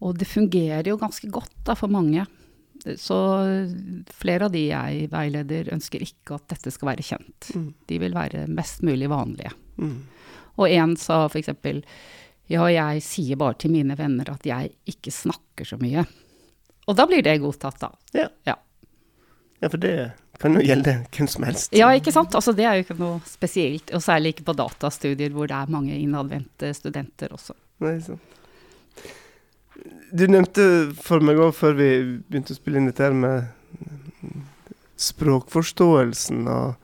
Og 0.00 0.16
det 0.18 0.28
fungerer 0.30 0.88
jo 0.88 1.00
ganske 1.00 1.28
godt 1.30 1.54
da, 1.66 1.76
for 1.78 1.92
mange. 1.92 2.24
Så 2.96 3.18
flere 4.16 4.48
av 4.48 4.54
de 4.54 4.62
jeg 4.70 5.10
veileder, 5.12 5.68
ønsker 5.74 6.04
ikke 6.04 6.38
at 6.38 6.46
dette 6.54 6.72
skal 6.72 6.92
være 6.92 7.04
kjent. 7.04 7.50
Mm. 7.54 7.68
De 7.90 7.98
vil 8.00 8.16
være 8.16 8.46
mest 8.48 8.84
mulig 8.86 9.10
vanlige. 9.12 9.52
Mm. 9.80 9.98
Og 10.60 10.66
en 10.68 10.96
sa 11.00 11.22
f.eks.: 11.28 11.52
Ja, 12.50 12.64
jeg 12.72 13.04
sier 13.04 13.38
bare 13.40 13.58
til 13.60 13.74
mine 13.74 13.96
venner 13.98 14.32
at 14.32 14.46
jeg 14.48 14.72
ikke 14.88 15.12
snakker 15.14 15.68
så 15.68 15.78
mye. 15.80 16.06
Og 16.88 16.96
da 16.98 17.06
blir 17.06 17.22
det 17.22 17.38
godtatt, 17.42 17.78
da. 17.80 17.92
Ja. 18.16 18.26
Ja. 18.48 18.56
ja, 19.60 19.68
for 19.68 19.78
det 19.78 19.94
kan 20.40 20.56
jo 20.56 20.64
gjelde 20.64 20.96
hvem 21.12 21.28
som 21.28 21.44
helst. 21.46 21.74
Ja, 21.76 21.92
ikke 21.94 22.12
sant? 22.14 22.34
Altså, 22.34 22.54
det 22.56 22.64
er 22.66 22.78
jo 22.78 22.86
ikke 22.86 22.98
noe 22.98 23.20
spesielt. 23.28 23.92
Og 23.94 24.02
særlig 24.02 24.34
ikke 24.34 24.48
på 24.48 24.56
datastudier 24.58 25.32
hvor 25.36 25.50
det 25.50 25.58
er 25.58 25.72
mange 25.72 25.94
innadvendte 26.00 26.72
studenter 26.74 27.36
også. 27.36 27.54
Nei, 27.84 27.98
sant. 28.04 28.38
Du 30.12 30.24
nevnte 30.26 30.64
for 30.98 31.22
meg 31.22 31.38
òg, 31.38 31.52
før 31.54 31.76
vi 31.78 31.88
begynte 32.28 32.54
å 32.54 32.58
spille 32.58 32.80
inn 32.80 32.88
dette 32.90 33.04
her 33.06 33.14
med 33.14 33.46
språkforståelsen 35.00 36.48
og, 36.50 36.74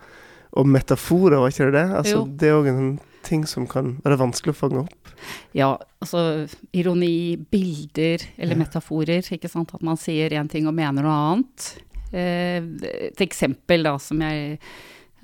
og 0.56 0.68
metaforer, 0.70 1.38
var 1.42 1.52
ikke 1.52 1.68
det 1.70 1.74
det? 1.80 1.86
Altså, 2.00 2.22
det 2.40 2.48
er 2.50 2.56
òg 2.60 2.68
en 2.70 2.92
ting 3.26 3.42
som 3.50 3.66
kan 3.68 3.96
være 4.04 4.20
vanskelig 4.20 4.54
å 4.54 4.58
fange 4.60 4.82
opp. 4.84 5.10
Ja, 5.56 5.72
altså 6.04 6.46
ironi, 6.76 7.36
bilder 7.50 8.22
eller 8.38 8.54
Ja. 8.54 8.60
metaforer, 8.62 9.26
ikke 9.34 9.50
sant. 9.50 9.74
At 9.74 9.82
man 9.82 9.96
sier 9.98 10.30
én 10.30 10.48
ting 10.48 10.68
og 10.68 10.74
mener 10.78 11.02
noe 11.02 11.16
annet. 11.32 11.66
Eh, 12.12 12.62
et 13.10 13.20
eksempel 13.24 13.82
da 13.82 13.96
som 13.98 14.20
jeg 14.22 14.58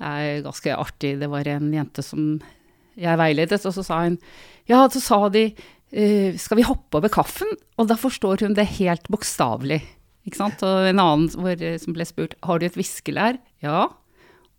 er 0.03 0.41
ganske 0.43 0.75
artig, 0.75 1.15
det 1.21 1.29
var 1.31 1.47
en 1.47 1.71
jente 1.71 2.03
som 2.03 2.41
jeg 2.99 3.17
veiledet, 3.17 3.61
og 3.65 3.73
så 3.73 3.83
sa 3.85 4.03
hun 4.03 4.19
Ja, 4.67 4.87
så 4.87 4.99
sa 5.01 5.29
de 5.29 5.53
skal 6.41 6.57
vi 6.57 6.65
hoppe 6.65 6.97
over 6.97 7.11
kaffen? 7.13 7.51
Og 7.77 7.89
da 7.89 7.97
forstår 7.99 8.45
hun 8.45 8.55
det 8.57 8.65
helt 8.79 9.05
bokstavelig. 9.13 9.81
Ikke 10.27 10.39
sant? 10.39 10.63
Og 10.63 10.87
en 10.87 11.01
annen 11.01 11.27
hvor, 11.35 11.59
eh, 11.59 11.77
som 11.81 11.95
ble 11.95 12.07
spurt 12.07 12.37
har 12.47 12.59
du 12.59 12.65
et 12.67 12.79
viskelær? 12.79 13.37
Ja. 13.63 13.89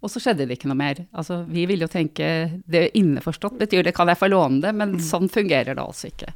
Og 0.04 0.12
så 0.12 0.20
skjedde 0.20 0.44
det 0.44 0.58
ikke 0.58 0.68
noe 0.68 0.76
mer. 0.76 0.98
Altså, 1.16 1.40
vi 1.48 1.64
ville 1.64 1.86
jo 1.86 1.92
tenke 1.92 2.26
det 2.68 2.90
innforstått 2.98 3.56
betyr 3.62 3.86
det 3.86 3.94
kan 3.96 4.10
jeg 4.12 4.20
få 4.20 4.28
låne 4.28 4.60
det, 4.60 4.74
men 4.76 4.98
sånn 5.00 5.30
fungerer 5.32 5.72
det 5.72 5.80
altså 5.80 6.10
ikke. 6.10 6.34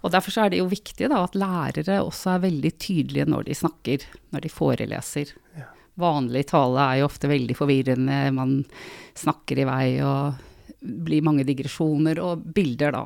Og 0.00 0.14
derfor 0.14 0.32
så 0.32 0.46
er 0.46 0.54
det 0.54 0.62
jo 0.62 0.70
viktig 0.70 1.10
da 1.12 1.20
at 1.26 1.36
lærere 1.36 2.00
også 2.00 2.32
er 2.32 2.46
veldig 2.46 2.72
tydelige 2.80 3.28
når 3.28 3.44
de 3.50 3.58
snakker, 3.60 4.08
når 4.32 4.46
de 4.46 4.52
foreleser. 4.52 5.34
Vanlig 6.00 6.46
tale 6.48 6.88
er 6.88 7.02
jo 7.02 7.10
ofte 7.10 7.28
veldig 7.30 7.58
forvirrende, 7.58 8.22
man 8.34 8.56
snakker 9.20 9.60
i 9.60 9.68
vei 9.68 9.86
og 10.02 10.40
blir 10.80 11.28
mange 11.28 11.44
digresjoner 11.46 12.18
og 12.24 12.48
bilder 12.56 12.96
da, 12.96 13.04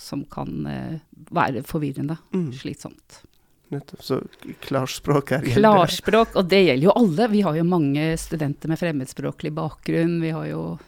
som 0.00 0.24
kan 0.24 0.66
eh, 0.66 0.98
være 1.30 1.62
forvirrende, 1.66 2.18
Mm. 2.32 2.52
slitsomt. 2.52 3.22
Nettopp. 3.70 4.02
Så 4.02 4.20
klarspråk 4.62 5.32
er 5.32 5.40
gjelder. 5.42 5.56
Klarspråk, 5.58 6.36
og 6.38 6.46
det 6.48 6.60
gjelder 6.68 6.84
jo 6.86 6.92
alle. 6.94 7.26
Vi 7.32 7.40
har 7.42 7.56
jo 7.58 7.64
mange 7.66 8.04
studenter 8.16 8.68
med 8.70 8.78
fremmedspråklig 8.78 9.50
bakgrunn. 9.56 10.20
Vi 10.22 10.30
har 10.30 10.46
jo 10.46 10.78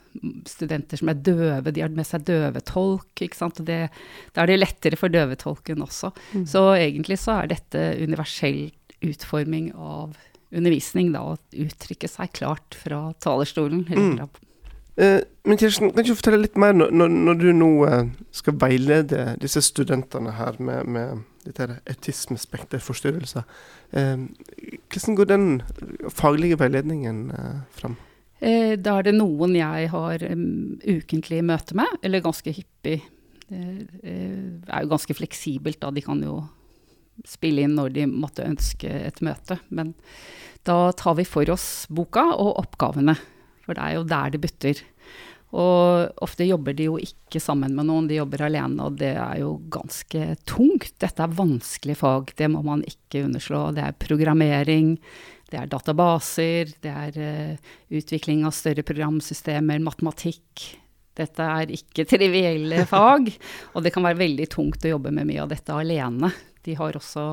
studenter 0.47 0.97
som 1.01 1.09
er 1.11 1.15
døve, 1.15 1.73
de 1.75 1.81
har 1.83 1.89
med 1.91 2.07
seg 2.07 2.23
døvetolk. 2.29 3.11
ikke 3.21 3.35
sant? 3.39 3.59
Det, 3.67 3.91
da 4.35 4.43
er 4.43 4.47
det 4.53 4.61
lettere 4.61 4.97
for 4.97 5.09
døvetolken 5.11 5.83
også. 5.83 6.13
Mm. 6.35 6.47
Så 6.47 6.63
egentlig 6.79 7.19
så 7.19 7.43
er 7.43 7.51
dette 7.51 7.83
universell 8.03 8.71
utforming 9.03 9.73
av 9.75 10.15
undervisning, 10.55 11.11
da, 11.13 11.21
å 11.35 11.39
uttrykke 11.53 12.09
seg 12.09 12.31
klart 12.33 12.75
fra 12.79 13.13
talerstolen. 13.21 13.85
eller 13.91 14.15
Mm. 14.23 14.29
Eh, 14.99 15.21
men 15.45 15.59
Kirsten, 15.59 15.93
kan 15.95 16.05
du 16.05 16.17
fortelle 16.19 16.41
litt 16.43 16.57
mer 16.59 16.75
når, 16.75 16.91
når, 16.91 17.39
du 17.39 17.49
nå 17.55 17.71
eh, 17.87 18.09
skal 18.35 18.57
veilede 18.59 19.37
disse 19.39 19.63
studentene 19.63 20.35
her 20.35 20.59
med, 20.59 20.91
med 20.91 21.23
dette 21.47 21.79
etismespekterforstyrrelser. 21.87 23.47
Eh, 23.95 24.27
hvordan 24.91 25.19
går 25.21 25.31
den 25.31 25.47
faglige 26.11 26.59
veiledningen 26.59 27.29
fram? 27.79 27.95
Da 28.39 28.93
er 28.95 29.07
det 29.07 29.17
noen 29.17 29.57
jeg 29.59 29.89
har 29.91 30.23
ukentlig 30.23 31.41
møte 31.47 31.75
med, 31.79 31.97
eller 32.07 32.23
ganske 32.23 32.53
hyppig. 32.55 33.01
Det 33.49 34.69
er 34.69 34.85
jo 34.85 34.91
ganske 34.93 35.17
fleksibelt, 35.19 35.81
da. 35.83 35.91
De 35.91 36.05
kan 36.05 36.21
jo 36.23 36.37
spille 37.27 37.65
inn 37.67 37.75
når 37.75 37.97
de 37.97 38.07
måtte 38.07 38.47
ønske 38.47 38.93
et 39.09 39.19
møte. 39.27 39.59
Men 39.75 39.91
da 40.69 40.93
tar 40.95 41.19
vi 41.19 41.27
for 41.27 41.51
oss 41.51 41.89
boka 41.91 42.29
og 42.37 42.61
oppgavene, 42.63 43.17
for 43.69 43.77
det 43.77 43.85
er 43.85 43.99
jo 43.99 44.07
der 44.09 44.33
det 44.33 44.41
butter. 44.43 44.81
Og 45.57 46.11
ofte 46.21 46.45
jobber 46.45 46.75
de 46.77 46.89
jo 46.91 46.99
ikke 47.01 47.41
sammen 47.41 47.73
med 47.77 47.89
noen, 47.89 48.09
de 48.09 48.19
jobber 48.19 48.45
alene, 48.45 48.85
og 48.85 48.99
det 49.01 49.15
er 49.17 49.39
jo 49.41 49.55
ganske 49.73 50.35
tungt. 50.49 50.93
Dette 51.01 51.25
er 51.25 51.39
vanskelige 51.39 52.01
fag, 52.03 52.35
det 52.37 52.51
må 52.53 52.61
man 52.67 52.85
ikke 52.89 53.25
underslå. 53.25 53.63
Det 53.77 53.87
er 53.87 53.97
programmering, 53.97 54.97
det 55.49 55.63
er 55.63 55.71
databaser, 55.73 56.75
det 56.85 56.93
er 56.93 57.17
uh, 57.17 57.73
utvikling 57.97 58.45
av 58.45 58.53
større 58.57 58.85
programsystemer, 58.85 59.81
matematikk. 59.81 60.67
Dette 61.17 61.49
er 61.63 61.73
ikke 61.79 62.05
trivielle 62.13 62.85
fag, 62.91 63.33
og 63.73 63.87
det 63.87 63.95
kan 63.95 64.05
være 64.05 64.21
veldig 64.21 64.51
tungt 64.53 64.85
å 64.85 64.93
jobbe 64.99 65.15
med 65.17 65.31
mye 65.33 65.47
av 65.47 65.55
dette 65.55 65.73
alene. 65.73 66.33
De 66.69 66.77
har 66.77 67.01
også 67.01 67.25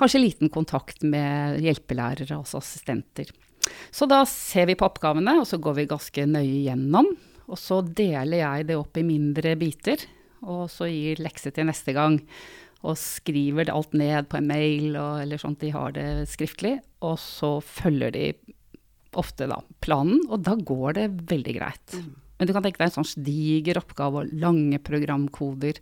kanskje 0.00 0.24
liten 0.24 0.48
kontakt 0.48 1.04
med 1.04 1.60
hjelpelærere, 1.60 2.40
altså 2.40 2.62
assistenter. 2.64 3.28
Så 3.94 4.08
da 4.10 4.22
ser 4.28 4.68
vi 4.70 4.76
på 4.78 4.86
oppgavene, 4.88 5.38
og 5.40 5.48
så 5.48 5.58
går 5.62 5.78
vi 5.80 5.90
ganske 5.90 6.26
nøye 6.28 6.62
gjennom. 6.68 7.10
Og 7.50 7.58
så 7.58 7.80
deler 7.82 8.42
jeg 8.42 8.70
det 8.70 8.78
opp 8.78 8.98
i 9.00 9.06
mindre 9.06 9.56
biter, 9.58 10.04
og 10.46 10.68
så 10.72 10.88
gir 10.88 11.20
lekse 11.22 11.52
til 11.54 11.68
neste 11.68 11.94
gang. 11.96 12.20
Og 12.86 12.96
skriver 12.96 13.66
det 13.68 13.74
alt 13.74 13.92
ned 13.96 14.30
på 14.30 14.38
en 14.38 14.48
mail, 14.48 14.94
og, 14.94 15.20
eller 15.24 15.40
sånn 15.40 15.58
at 15.58 15.66
de 15.66 15.74
har 15.74 15.94
det 15.96 16.08
skriftlig. 16.30 16.78
Og 17.04 17.18
så 17.20 17.56
følger 17.64 18.14
de 18.14 18.26
ofte 19.18 19.48
da 19.50 19.58
planen, 19.82 20.22
og 20.30 20.44
da 20.46 20.54
går 20.54 20.96
det 21.00 21.06
veldig 21.32 21.56
greit. 21.56 21.96
Men 22.38 22.48
du 22.48 22.54
kan 22.56 22.64
tenke 22.64 22.80
deg 22.80 22.88
en 22.88 23.02
sånn 23.02 23.24
diger 23.26 23.82
oppgave 23.82 24.22
og 24.22 24.36
lange 24.40 24.78
programkoder. 24.80 25.80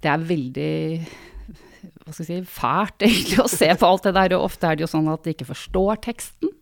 Det 0.00 0.12
er 0.12 0.28
veldig 0.30 0.72
hva 2.06 2.14
skal 2.14 2.24
jeg 2.24 2.28
si, 2.28 2.50
fælt 2.50 3.04
egentlig 3.06 3.40
å 3.42 3.50
se 3.50 3.68
på 3.78 3.88
alt 3.88 4.06
det 4.08 4.14
der, 4.16 4.34
og 4.36 4.48
ofte 4.48 4.68
er 4.68 4.78
det 4.78 4.86
jo 4.86 4.90
sånn 4.90 5.10
at 5.12 5.24
de 5.26 5.34
ikke 5.34 5.48
forstår 5.48 6.00
teksten, 6.06 6.52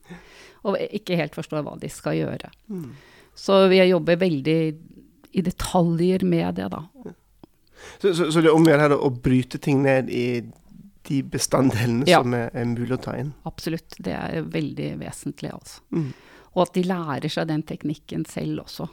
og 0.65 0.79
ikke 0.81 1.17
helt 1.21 1.35
forstår 1.37 1.63
hva 1.67 1.75
de 1.81 1.91
skal 1.93 2.17
gjøre. 2.19 2.51
Så 3.37 3.65
vi 3.69 3.81
jobber 3.85 4.17
veldig 4.21 4.59
i 5.35 5.43
detaljer 5.43 6.23
med 6.25 6.55
det, 6.61 6.69
da. 6.73 6.85
Så, 8.01 8.15
så, 8.15 8.31
så 8.33 8.41
det 8.41 8.49
er 8.49 8.55
om 8.57 8.65
å 8.65 8.71
gjøre 8.71 8.97
å 8.97 9.11
bryte 9.13 9.59
ting 9.61 9.83
ned 9.85 10.09
i 10.15 10.27
de 11.05 11.19
bestanddelene 11.29 12.07
Ja. 12.09 12.23
som 12.23 12.33
er, 12.33 12.49
er 12.57 12.65
mulig 12.71 12.95
å 12.97 13.01
ta 13.05 13.17
inn? 13.21 13.35
Absolutt. 13.45 13.97
Det 14.01 14.15
er 14.17 14.47
veldig 14.49 14.95
vesentlig, 15.03 15.51
altså. 15.53 15.83
Mm. 15.93 16.13
Og 16.55 16.63
at 16.65 16.75
de 16.79 16.85
lærer 16.87 17.29
seg 17.35 17.49
den 17.51 17.65
teknikken 17.67 18.25
selv 18.31 18.63
også. 18.65 18.87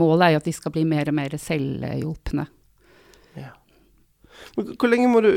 Målet 0.00 0.24
er 0.24 0.32
jo 0.36 0.40
at 0.40 0.48
de 0.48 0.54
skal 0.56 0.72
bli 0.72 0.84
mer 0.88 1.10
og 1.10 1.16
mer 1.18 1.34
selvhjulpne. 1.36 2.46
Hvor 4.54 4.90
lenge 4.90 5.10
må 5.10 5.22
du 5.24 5.32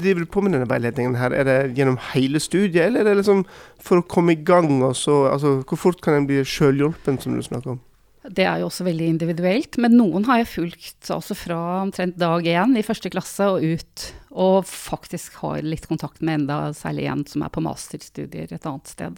drive 0.00 0.26
på 0.30 0.42
med 0.44 0.54
denne 0.56 0.68
veiledningen? 0.70 1.18
her? 1.18 1.34
Er 1.34 1.46
det 1.48 1.58
gjennom 1.78 1.98
hele 2.12 2.40
studiet, 2.42 2.86
eller 2.86 3.02
er 3.02 3.10
det 3.10 3.20
liksom 3.20 3.44
for 3.82 4.00
å 4.00 4.06
komme 4.06 4.36
i 4.36 4.42
gang? 4.42 4.80
så, 4.94 5.26
altså, 5.32 5.60
Hvor 5.64 5.80
fort 5.88 6.02
kan 6.04 6.18
en 6.18 6.28
bli 6.28 6.42
sjølhjulpen, 6.44 7.20
som 7.20 7.36
du 7.36 7.42
snakker 7.42 7.76
om? 7.76 7.80
Det 8.20 8.44
er 8.44 8.60
jo 8.60 8.68
også 8.68 8.84
veldig 8.84 9.06
individuelt, 9.14 9.78
men 9.80 9.96
noen 9.96 10.26
har 10.28 10.42
jeg 10.42 10.50
fulgt 10.52 11.08
altså 11.14 11.32
fra 11.32 11.58
omtrent 11.80 12.18
dag 12.20 12.44
én 12.44 12.76
i 12.76 12.84
første 12.84 13.08
klasse 13.12 13.46
og 13.48 13.64
ut, 13.64 14.04
og 14.36 14.66
faktisk 14.68 15.38
har 15.40 15.64
litt 15.64 15.88
kontakt 15.88 16.20
med 16.20 16.42
enda 16.42 16.58
særlig 16.76 17.08
en 17.08 17.24
som 17.26 17.46
er 17.46 17.52
på 17.54 17.64
masterstudier 17.64 18.52
et 18.52 18.68
annet 18.68 18.92
sted. 18.92 19.16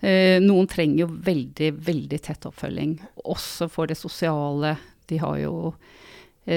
Eh, 0.00 0.40
noen 0.40 0.68
trenger 0.70 1.04
jo 1.04 1.10
veldig, 1.28 1.74
veldig 1.90 2.20
tett 2.24 2.48
oppfølging, 2.48 2.96
også 3.28 3.68
for 3.68 3.90
det 3.90 3.98
sosiale. 4.00 4.78
De 5.10 5.20
har 5.20 5.36
jo 5.42 5.74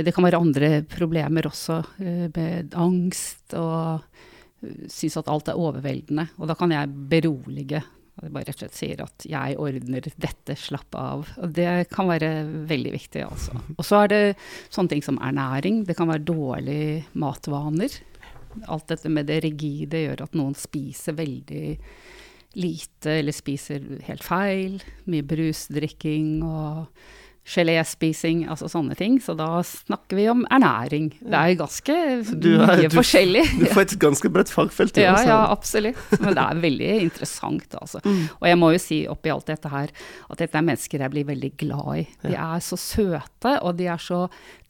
Det 0.02 0.14
kan 0.16 0.26
være 0.26 0.40
andre 0.42 0.70
problemer 0.90 1.46
også, 1.46 1.84
eh, 2.02 2.30
med 2.34 2.74
angst 2.74 3.54
og 3.60 4.02
synes 4.90 5.18
at 5.20 5.30
alt 5.30 5.52
er 5.52 5.60
overveldende. 5.60 6.30
Og 6.40 6.48
da 6.50 6.56
kan 6.58 6.72
jeg 6.72 6.90
berolige. 7.12 7.84
Jeg 8.22 8.32
bare 8.32 8.46
rett 8.46 8.60
og 8.60 8.62
slett 8.62 8.78
sier 8.78 9.02
at 9.02 9.26
'jeg 9.26 9.58
ordner 9.58 10.02
dette, 10.02 10.56
slapp 10.56 10.92
av'. 10.94 11.28
Og 11.42 11.54
det 11.54 11.90
kan 11.90 12.08
være 12.08 12.46
veldig 12.70 12.92
viktig, 12.94 13.24
altså. 13.26 13.60
Og 13.78 13.84
så 13.84 14.04
er 14.04 14.08
det 14.08 14.38
sånne 14.70 14.90
ting 14.90 15.04
som 15.04 15.18
ernæring. 15.18 15.86
Det 15.86 15.98
kan 15.98 16.08
være 16.08 16.26
dårlige 16.26 17.06
matvaner. 17.16 17.90
Alt 18.68 18.88
dette 18.88 19.10
med 19.10 19.26
det 19.26 19.44
rigide 19.44 19.98
gjør 20.08 20.22
at 20.22 20.36
noen 20.36 20.54
spiser 20.54 21.14
veldig 21.14 21.78
lite, 22.56 23.10
eller 23.10 23.32
spiser 23.32 23.82
helt 24.04 24.24
feil. 24.24 24.82
Mye 25.08 25.24
brusdrikking 25.24 26.44
og 26.44 26.88
geléspising, 27.46 28.46
altså 28.50 28.70
sånne 28.72 28.96
ting. 28.96 29.18
Så 29.22 29.34
da 29.36 29.60
snakker 29.68 30.16
vi 30.20 30.28
om 30.32 30.46
ernæring. 30.54 31.10
Det 31.20 31.34
er 31.36 31.56
ganske 31.60 31.96
du 32.40 32.50
er- 32.56 32.68
mye 32.68 32.88
du- 32.90 32.96
forskjellig. 32.98 33.44
Du 33.64 33.66
får 33.74 33.82
et 33.82 33.96
ganske 34.00 34.30
bredt 34.32 34.50
fagfelt. 34.54 34.98
Ja, 34.98 35.16
ja, 35.28 35.40
absolutt. 35.52 36.00
Men 36.22 36.34
det 36.38 36.44
er 36.44 36.62
veldig 36.64 36.92
interessant, 37.04 37.76
altså. 37.82 38.00
Mm. 38.06 38.22
Og 38.40 38.48
jeg 38.48 38.58
må 38.62 38.72
jo 38.74 38.80
si 38.80 39.02
oppi 39.12 39.30
alt 39.34 39.46
dette 39.52 39.70
her, 39.72 39.92
at 40.30 40.38
dette 40.40 40.56
er 40.58 40.66
mennesker 40.70 41.04
jeg 41.04 41.12
blir 41.12 41.28
veldig 41.28 41.52
glad 41.58 41.92
i. 42.00 42.06
De 42.24 42.34
er 42.36 42.64
så 42.64 42.80
søte, 42.80 43.58
og 43.62 43.76
de 43.78 43.88
er 43.92 44.00
så 44.02 44.24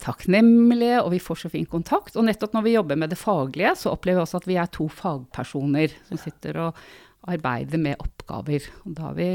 takknemlige, 0.04 1.00
og 1.02 1.12
vi 1.14 1.22
får 1.22 1.44
så 1.44 1.50
fin 1.52 1.66
kontakt. 1.70 2.16
Og 2.18 2.26
nettopp 2.26 2.54
når 2.56 2.66
vi 2.66 2.74
jobber 2.76 2.96
med 3.00 3.10
det 3.14 3.18
faglige, 3.20 3.74
så 3.78 3.94
opplever 3.94 4.20
vi 4.20 4.26
også 4.26 4.42
at 4.42 4.48
vi 4.50 4.58
er 4.60 4.70
to 4.74 4.88
fagpersoner 4.92 5.94
som 6.08 6.20
sitter 6.20 6.58
og 6.68 6.84
arbeider 7.30 7.80
med 7.80 7.96
oppgaver. 8.04 8.66
Og 8.84 8.94
da, 8.98 9.08
har 9.08 9.14
vi, 9.16 9.30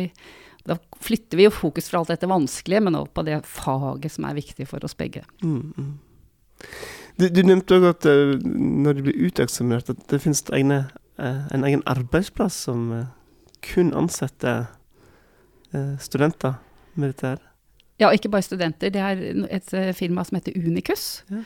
da 0.67 0.77
flytter 0.99 1.39
vi 1.39 1.47
jo 1.47 1.53
fokus 1.53 1.89
fra 1.89 2.01
alt 2.01 2.11
dette 2.11 2.29
vanskelige, 2.29 2.81
men 2.83 2.97
over 2.99 3.11
på 3.13 3.25
det 3.27 3.39
faget 3.47 4.13
som 4.15 4.27
er 4.27 4.37
viktig 4.37 4.67
for 4.69 4.83
oss 4.85 4.97
begge. 4.97 5.23
Mm, 5.43 5.73
mm. 5.77 5.93
Du, 7.19 7.27
du 7.27 7.41
nevnte 7.43 7.79
òg 7.79 7.87
at 7.89 8.07
eh, 8.07 8.35
når 8.43 8.97
de 8.97 9.05
blir 9.07 9.21
uteksaminert, 9.27 9.91
at 9.91 10.03
det 10.11 10.21
finnes 10.23 10.43
egne, 10.55 10.83
eh, 11.19 11.41
en 11.55 11.65
egen 11.67 11.83
arbeidsplass 11.89 12.57
som 12.67 12.89
eh, 12.95 13.07
kun 13.65 13.93
ansetter 13.97 14.69
studenter 16.01 16.55
med 16.97 17.11
dette 17.11 17.27
her. 17.27 17.41
Ja, 18.01 18.07
ikke 18.09 18.31
bare 18.33 18.41
studenter. 18.41 18.89
Det 18.89 19.01
er 19.05 19.19
et 19.53 19.67
firma 19.93 20.23
som 20.25 20.39
heter 20.39 20.55
Unicus. 20.57 21.03
Ja. 21.29 21.43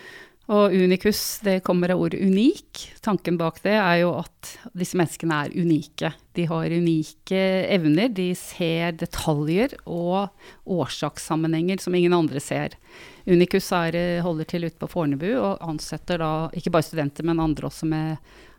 Og 0.52 0.74
unikus, 0.76 1.40
det 1.40 1.62
kommer 1.64 1.94
av 1.94 2.02
ordet 2.04 2.20
unik. 2.20 2.82
Tanken 3.06 3.38
bak 3.40 3.62
det 3.64 3.78
er 3.78 4.02
jo 4.02 4.10
at 4.20 4.50
disse 4.76 4.98
menneskene 5.00 5.38
er 5.46 5.54
unike. 5.56 6.12
De 6.36 6.44
har 6.50 6.76
unike 6.76 7.40
evner. 7.72 8.12
De 8.12 8.28
ser 8.36 8.98
detaljer 9.00 9.78
og 9.88 10.34
årsakssammenhenger 10.68 11.80
som 11.80 11.96
ingen 11.96 12.16
andre 12.18 12.44
ser. 12.44 12.76
Unikus 13.24 13.72
er, 13.72 13.96
eh, 13.96 14.22
holder 14.22 14.44
til 14.44 14.66
ute 14.68 14.76
på 14.76 14.92
Fornebu 14.92 15.32
og 15.32 15.64
ansetter 15.64 16.20
da 16.20 16.50
ikke 16.52 16.76
bare 16.76 16.84
studenter, 16.84 17.24
men 17.24 17.40
andre 17.40 17.70
også 17.70 17.88
med 17.88 18.18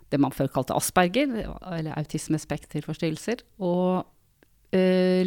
det 0.09 0.21
man 0.21 0.33
før 0.33 0.49
kalte 0.49 0.73
asperger, 0.73 1.37
eller 1.69 1.99
autismespekterforstyrrelser. 1.99 3.45
Og 3.61 4.07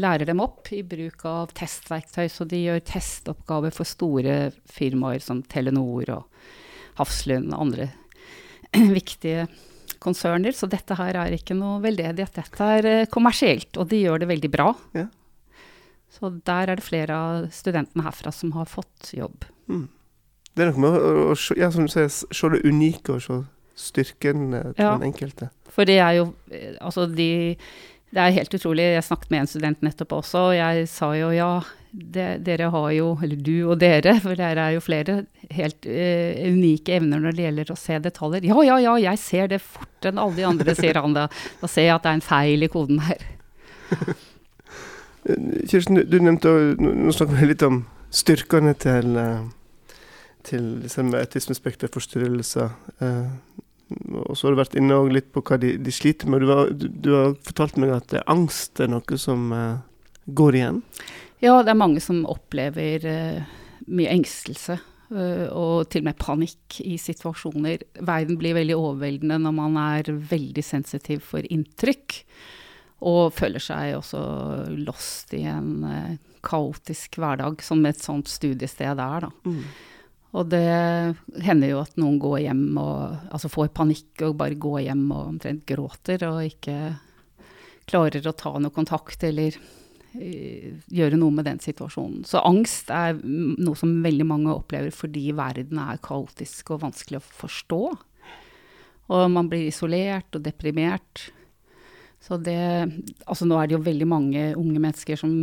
lærer 0.02 0.26
dem 0.30 0.42
opp 0.44 0.72
i 0.76 0.82
bruk 0.88 1.24
av 1.30 1.52
testverktøy, 1.58 2.26
så 2.32 2.46
de 2.50 2.64
gjør 2.66 2.84
testoppgaver 2.90 3.74
for 3.76 3.88
store 3.88 4.52
firmaer 4.72 5.24
som 5.24 5.44
Telenor 5.44 6.10
og 6.18 6.26
Hafslund 7.00 7.54
og 7.54 7.62
andre 7.68 7.90
viktige 8.98 9.48
konserner. 10.04 10.52
Så 10.56 10.68
dette 10.70 10.98
her 11.00 11.18
er 11.24 11.36
ikke 11.38 11.56
noe 11.58 11.80
veldedighet, 11.84 12.36
dette 12.42 12.72
er 12.78 12.90
eh, 12.92 13.06
kommersielt, 13.12 13.72
og 13.82 13.90
de 13.92 14.04
gjør 14.04 14.24
det 14.24 14.30
veldig 14.34 14.52
bra. 14.54 14.72
Ja. 14.98 15.08
Så 16.18 16.30
der 16.48 16.72
er 16.72 16.80
det 16.80 16.86
flere 16.88 17.14
av 17.18 17.48
studentene 17.54 18.06
herfra 18.06 18.32
som 18.34 18.54
har 18.56 18.70
fått 18.72 19.12
jobb. 19.18 19.46
Mm. 19.70 19.86
Det 20.58 20.64
er 20.66 20.72
noe 20.72 20.82
med 20.86 20.96
å, 20.98 21.10
å, 21.32 21.36
se- 21.38 21.58
ja, 21.60 21.68
som 21.74 21.86
du 21.86 21.92
sier, 21.94 22.08
se 22.10 22.50
det 22.54 22.64
unike 22.66 23.14
og 23.18 23.22
se 23.26 23.42
styrken 23.78 24.48
eh, 24.58 24.72
til 24.74 24.86
Ja. 24.88 24.94
den 24.98 25.12
enkelte. 25.12 25.52
For 25.70 25.86
det 25.86 26.00
er 26.02 26.16
jo 26.18 26.32
eh, 26.50 26.72
Altså, 26.82 27.04
de 27.14 27.28
Det 28.14 28.24
er 28.24 28.36
helt 28.38 28.54
utrolig. 28.56 28.86
Jeg 28.96 29.04
snakket 29.04 29.34
med 29.34 29.44
en 29.44 29.50
student 29.52 29.82
nettopp 29.84 30.16
også, 30.22 30.44
og 30.50 30.56
jeg 30.56 30.88
sa 30.92 31.10
jo 31.18 31.32
ja, 31.36 31.50
det, 31.92 32.28
dere 32.46 32.70
har 32.72 32.88
jo, 32.96 33.10
eller 33.24 33.42
du 33.44 33.56
og 33.68 33.82
dere, 33.82 34.14
for 34.24 34.40
dere 34.40 34.70
er 34.70 34.78
jo 34.78 34.84
flere, 34.84 35.18
helt 35.52 35.88
uh, 35.90 36.40
unike 36.48 36.96
evner 37.00 37.20
når 37.24 37.36
det 37.36 37.48
gjelder 37.48 37.74
å 37.74 37.80
se 37.80 38.00
detaljer. 38.06 38.48
Ja, 38.48 38.62
ja, 38.68 38.78
ja, 38.86 38.96
jeg 39.10 39.22
ser 39.24 39.52
det 39.52 39.60
fortere 39.66 40.14
enn 40.14 40.24
alle 40.24 40.40
de 40.40 40.48
andre, 40.48 40.78
sier 40.78 41.02
han 41.02 41.18
da. 41.18 41.28
Da 41.60 41.72
ser 41.72 41.90
jeg 41.90 41.98
at 41.98 42.08
det 42.08 42.14
er 42.14 42.22
en 42.22 42.26
feil 42.30 42.64
i 42.64 42.72
koden 42.72 43.04
her. 43.10 43.28
Eh, 43.92 44.16
Kirsten, 45.68 46.00
du, 46.08 46.18
nevnte 46.24 46.52
Nå 46.80 47.12
snakker 47.12 47.36
vi 47.36 47.50
litt 47.50 47.64
om 47.68 47.82
styrkene 48.16 48.72
til 48.80 49.18
eh, 49.20 49.42
til 50.48 50.88
autismespekterforstyrrelser. 51.20 52.70
Og 54.06 54.36
så 54.38 54.48
har 54.48 54.56
du 54.56 54.62
vært 54.62 54.78
inne 54.80 54.98
litt 55.12 55.32
på 55.36 55.44
hva 55.46 55.60
de, 55.62 55.76
de 55.82 55.94
sliter 55.94 56.30
med. 56.32 56.44
Du, 56.44 56.50
var, 56.50 56.74
du, 56.74 56.88
du 56.90 57.14
har 57.16 57.38
fortalt 57.46 57.80
meg 57.82 57.94
at 57.96 58.14
eh, 58.16 58.26
angst 58.30 58.82
er 58.84 58.92
noe 58.92 59.22
som 59.22 59.50
uh, 59.54 59.80
går 60.26 60.60
igjen. 60.60 60.84
Ja, 61.44 61.60
det 61.62 61.74
er 61.74 61.80
mange 61.80 62.04
som 62.04 62.24
opplever 62.30 63.08
uh, 63.08 63.58
mye 63.88 64.14
engstelse. 64.14 64.80
og 65.08 65.88
til 65.88 66.02
og 66.02 66.08
med 66.10 66.18
panikk 66.20 66.82
i 66.84 66.98
situasjoner. 67.00 67.86
Verden 68.04 68.36
blir 68.38 68.58
veldig 68.58 68.76
overveldende 68.76 69.38
når 69.40 69.54
man 69.56 69.78
er 69.80 70.10
veldig 70.12 70.64
sensitiv 70.66 71.22
for 71.24 71.46
inntrykk. 71.48 72.18
Og 73.08 73.32
føler 73.32 73.64
seg 73.64 73.94
også 73.96 74.20
lost 74.82 75.32
i 75.38 75.46
en 75.48 76.18
kaotisk 76.44 77.22
hverdag, 77.22 77.62
som 77.64 77.86
et 77.88 78.04
sånt 78.04 78.28
studiested 78.28 79.00
er, 79.00 79.30
da. 79.30 79.32
Og 80.38 80.46
det 80.52 80.68
hender 81.42 81.72
jo 81.72 81.82
at 81.82 81.96
noen 81.98 82.20
går 82.22 82.44
hjem 82.46 82.66
og 82.78 83.32
altså 83.34 83.50
får 83.50 83.72
panikk 83.78 84.22
og 84.28 84.38
bare 84.38 84.60
går 84.60 84.84
hjem 84.86 85.06
og 85.10 85.32
omtrent 85.34 85.66
gråter 85.70 86.26
og 86.28 86.44
ikke 86.46 86.78
klarer 87.88 88.28
å 88.28 88.36
ta 88.38 88.52
noe 88.60 88.76
kontakt 88.76 89.24
eller 89.26 89.56
eh, 90.20 90.76
gjøre 90.94 91.18
noe 91.18 91.34
med 91.34 91.48
den 91.48 91.62
situasjonen. 91.64 92.26
Så 92.28 92.44
angst 92.46 92.92
er 92.94 93.18
noe 93.24 93.80
som 93.80 93.96
veldig 94.04 94.28
mange 94.28 94.54
opplever 94.54 94.94
fordi 94.94 95.32
verden 95.38 95.82
er 95.82 96.04
kaotisk 96.04 96.76
og 96.76 96.84
vanskelig 96.84 97.22
å 97.22 97.28
forstå. 97.42 97.82
Og 99.08 99.32
man 99.32 99.50
blir 99.50 99.70
isolert 99.72 100.36
og 100.36 100.44
deprimert. 100.46 101.30
Så 102.22 102.38
det 102.42 102.60
Altså 103.26 103.46
nå 103.48 103.58
er 103.58 103.70
det 103.70 103.78
jo 103.78 103.86
veldig 103.86 104.08
mange 104.10 104.52
unge 104.60 104.82
mennesker 104.84 105.20
som 105.20 105.34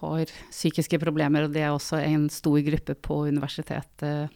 har 0.00 0.32
psykiske 0.50 1.00
problemer, 1.02 1.46
og 1.46 1.54
det 1.54 1.64
er 1.64 1.74
også 1.74 2.00
en 2.02 2.28
stor 2.32 2.58
gruppe 2.66 2.94
på 2.94 3.22
universitetet, 3.28 4.34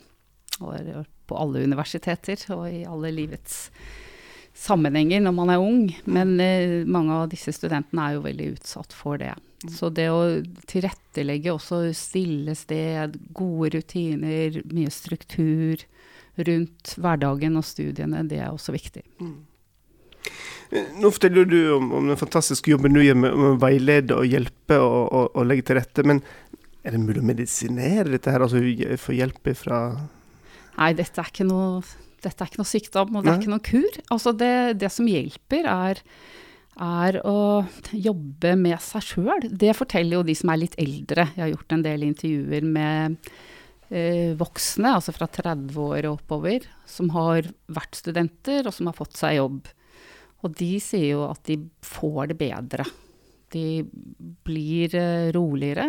og 0.61 1.05
på 1.27 1.39
alle 1.39 1.63
universiteter 1.65 2.43
og 2.55 2.67
i 2.69 2.83
alle 2.89 3.13
livets 3.15 3.71
sammenhenger 4.59 5.23
når 5.25 5.35
man 5.37 5.53
er 5.53 5.63
ung. 5.63 5.87
Men 6.05 6.35
eh, 6.43 6.83
mange 6.85 7.17
av 7.17 7.31
disse 7.33 7.55
studentene 7.57 8.05
er 8.05 8.19
jo 8.19 8.27
veldig 8.27 8.51
utsatt 8.57 8.95
for 8.97 9.21
det. 9.23 9.33
Så 9.71 9.93
det 9.95 10.09
å 10.11 10.43
tilrettelegge 10.69 11.55
også 11.55 11.85
stille 11.97 12.55
sted, 12.59 13.17
gode 13.35 13.77
rutiner, 13.77 14.61
mye 14.75 14.91
struktur 14.93 15.85
rundt 16.49 16.95
hverdagen 16.99 17.59
og 17.61 17.67
studiene, 17.67 18.25
det 18.29 18.41
er 18.43 18.51
også 18.51 18.75
viktig. 18.75 19.05
Eh, 19.23 19.33
Nå 20.73 21.11
forteller 21.13 21.45
du 21.45 21.59
om, 21.75 21.91
om 21.99 22.07
den 22.09 22.17
fantastiske 22.17 22.73
jobben 22.73 22.95
du 22.97 23.03
gjør 23.03 23.19
med, 23.19 23.35
med 23.37 23.51
å 23.51 23.61
veilede 23.61 24.17
og 24.17 24.29
hjelpe 24.29 24.79
og, 24.81 25.03
og, 25.13 25.27
og 25.37 25.49
legge 25.49 25.67
til 25.69 25.77
rette. 25.77 26.05
Men 26.09 26.23
er 26.83 26.95
det 26.95 27.03
mulig 27.03 27.23
å 27.23 27.29
medisinere 27.29 28.11
dette 28.15 28.33
her? 28.33 28.45
Altså 28.45 28.63
få 29.03 29.17
hjelp 29.17 29.53
fra 29.59 29.83
Nei, 30.73 30.95
dette 30.97 31.21
er 31.21 31.29
ikke 31.29 31.45
noe, 31.45 31.83
dette 32.25 32.41
er 32.41 32.49
ikke 32.49 32.63
noe 32.63 32.71
sykdom, 32.71 33.11
og 33.13 33.25
det 33.25 33.29
Nei. 33.29 33.35
er 33.35 33.43
ikke 33.43 33.53
noe 33.53 33.67
kur. 33.67 33.99
Altså 34.15 34.33
det, 34.33 34.55
det 34.81 34.89
som 34.95 35.09
hjelper, 35.11 35.69
er, 35.69 36.01
er 36.81 37.19
å 37.29 37.39
jobbe 37.93 38.55
med 38.57 38.81
seg 38.81 39.05
sjøl. 39.05 39.49
Det 39.53 39.75
forteller 39.77 40.17
jo 40.17 40.27
de 40.27 40.37
som 40.39 40.53
er 40.55 40.63
litt 40.63 40.79
eldre. 40.81 41.29
Jeg 41.37 41.45
har 41.45 41.53
gjort 41.53 41.77
en 41.77 41.85
del 41.85 42.07
intervjuer 42.09 42.65
med 42.65 43.21
eh, 43.93 44.33
voksne, 44.41 44.97
altså 44.97 45.13
fra 45.13 45.29
30 45.29 45.77
år 45.85 46.09
og 46.09 46.17
oppover, 46.17 46.65
som 46.89 47.13
har 47.13 47.53
vært 47.69 48.01
studenter, 48.01 48.65
og 48.65 48.73
som 48.75 48.89
har 48.89 48.97
fått 48.97 49.21
seg 49.21 49.37
jobb. 49.43 49.69
Og 50.43 50.55
de 50.59 50.73
sier 50.83 51.15
jo 51.15 51.27
at 51.29 51.43
de 51.49 51.59
får 51.87 52.33
det 52.33 52.39
bedre. 52.41 52.87
De 53.53 53.85
blir 54.47 54.95
eh, 54.97 55.29
roligere. 55.35 55.87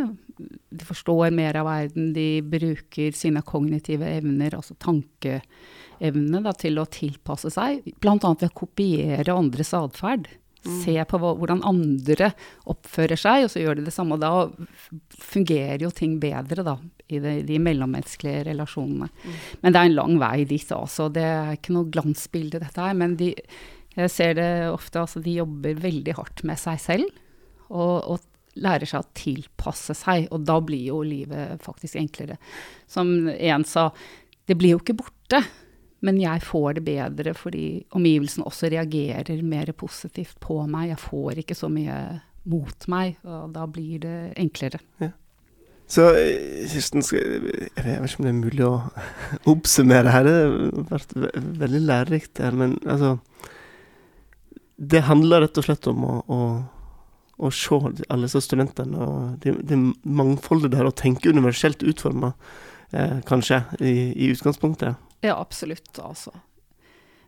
De 0.69 0.85
forstår 0.85 1.31
mer 1.31 1.57
av 1.61 1.69
verden. 1.69 2.11
De 2.15 2.43
bruker 2.45 3.15
sine 3.15 3.43
kognitive 3.47 4.09
evner, 4.19 4.57
altså 4.57 4.75
tankeevnene, 4.83 6.43
da, 6.43 6.53
til 6.57 6.81
å 6.81 6.89
tilpasse 6.91 7.53
seg. 7.53 7.85
Bl.a. 8.03 8.17
ved 8.19 8.49
å 8.49 8.55
kopiere 8.63 9.37
andres 9.37 9.73
atferd. 9.77 10.27
Se 10.63 10.95
på 10.95 11.17
hvordan 11.19 11.59
andre 11.67 12.29
oppfører 12.71 13.19
seg, 13.19 13.45
og 13.45 13.49
så 13.51 13.59
gjør 13.59 13.79
de 13.79 13.87
det 13.89 13.93
samme. 13.95 14.15
Da 14.19 14.47
fungerer 15.19 15.83
jo 15.83 15.89
ting 15.91 16.15
bedre 16.23 16.63
da, 16.63 16.77
i 17.11 17.19
de, 17.19 17.33
de 17.43 17.57
mellommenneskelige 17.59 18.45
relasjonene. 18.47 19.09
Men 19.59 19.75
det 19.75 19.81
er 19.81 19.89
en 19.89 19.97
lang 19.97 20.15
vei 20.21 20.45
dit, 20.47 20.71
altså. 20.71 21.09
Det 21.11 21.25
er 21.27 21.57
ikke 21.57 21.75
noe 21.75 21.91
glansbilde, 21.91 22.63
dette 22.63 22.79
her. 22.79 22.95
Men 22.95 23.17
de, 23.19 23.33
jeg 23.95 24.11
ser 24.11 24.37
det 24.39 24.51
ofte, 24.71 25.01
altså 25.03 25.21
de 25.23 25.37
jobber 25.39 25.81
veldig 25.83 26.15
hardt 26.17 26.43
med 26.47 26.59
seg 26.61 26.79
selv. 26.81 27.19
Og, 27.73 27.95
og 28.13 28.21
lærer 28.59 28.85
seg 28.89 29.01
å 29.01 29.13
tilpasse 29.17 29.95
seg, 29.97 30.27
og 30.33 30.45
da 30.45 30.59
blir 30.61 30.91
jo 30.91 31.01
livet 31.05 31.61
faktisk 31.63 31.97
enklere. 32.01 32.37
Som 32.89 33.29
en 33.33 33.65
sa, 33.65 33.87
det 34.45 34.57
blir 34.59 34.75
jo 34.75 34.81
ikke 34.83 34.97
borte, 34.99 35.41
men 36.03 36.19
jeg 36.19 36.43
får 36.43 36.77
det 36.77 36.83
bedre 36.85 37.33
fordi 37.37 37.65
omgivelsene 37.95 38.45
også 38.49 38.69
reagerer 38.73 39.41
mer 39.47 39.71
positivt 39.77 40.35
på 40.43 40.59
meg. 40.67 40.91
Jeg 40.91 41.01
får 41.05 41.41
ikke 41.41 41.57
så 41.57 41.71
mye 41.71 41.97
mot 42.51 42.87
meg, 42.91 43.17
og 43.23 43.53
da 43.55 43.65
blir 43.71 44.03
det 44.03 44.17
enklere. 44.41 44.81
Så 45.93 46.09
eh, 46.17 46.67
Kirsten, 46.71 47.03
jeg 47.05 47.41
vet 47.43 48.03
ikke 48.03 48.21
om 48.21 48.27
det 48.27 48.33
er 48.33 48.39
mulig 48.39 48.67
å 48.67 48.75
oppsummere 49.53 50.13
her. 50.13 50.27
Det 50.27 50.35
har 50.43 50.87
vært 50.91 51.17
veldig 51.63 51.83
lærerikt 51.87 52.43
her, 52.43 52.55
men 52.59 52.77
altså 52.83 53.17
Det 54.75 55.03
handler 55.07 55.43
rett 55.45 55.57
og 55.59 55.67
slett 55.67 55.87
om 55.91 56.05
å, 56.07 56.13
å, 56.27 56.39
å 57.37 57.51
se 57.53 57.79
alle 58.09 58.25
disse 58.25 58.41
studentene 58.41 59.05
og 59.05 59.35
det, 59.43 59.55
det 59.69 59.77
mangfoldet 60.03 60.73
der, 60.73 60.87
og 60.89 60.97
tenke 60.99 61.29
universelt 61.29 61.85
utforma, 61.85 62.33
eh, 62.91 63.19
kanskje, 63.29 63.63
i, 63.79 63.93
i, 64.13 64.31
utgangspunktet. 64.33 64.97
Ja, 65.23 65.37
absolutt. 65.37 65.91
Altså. 66.01 66.33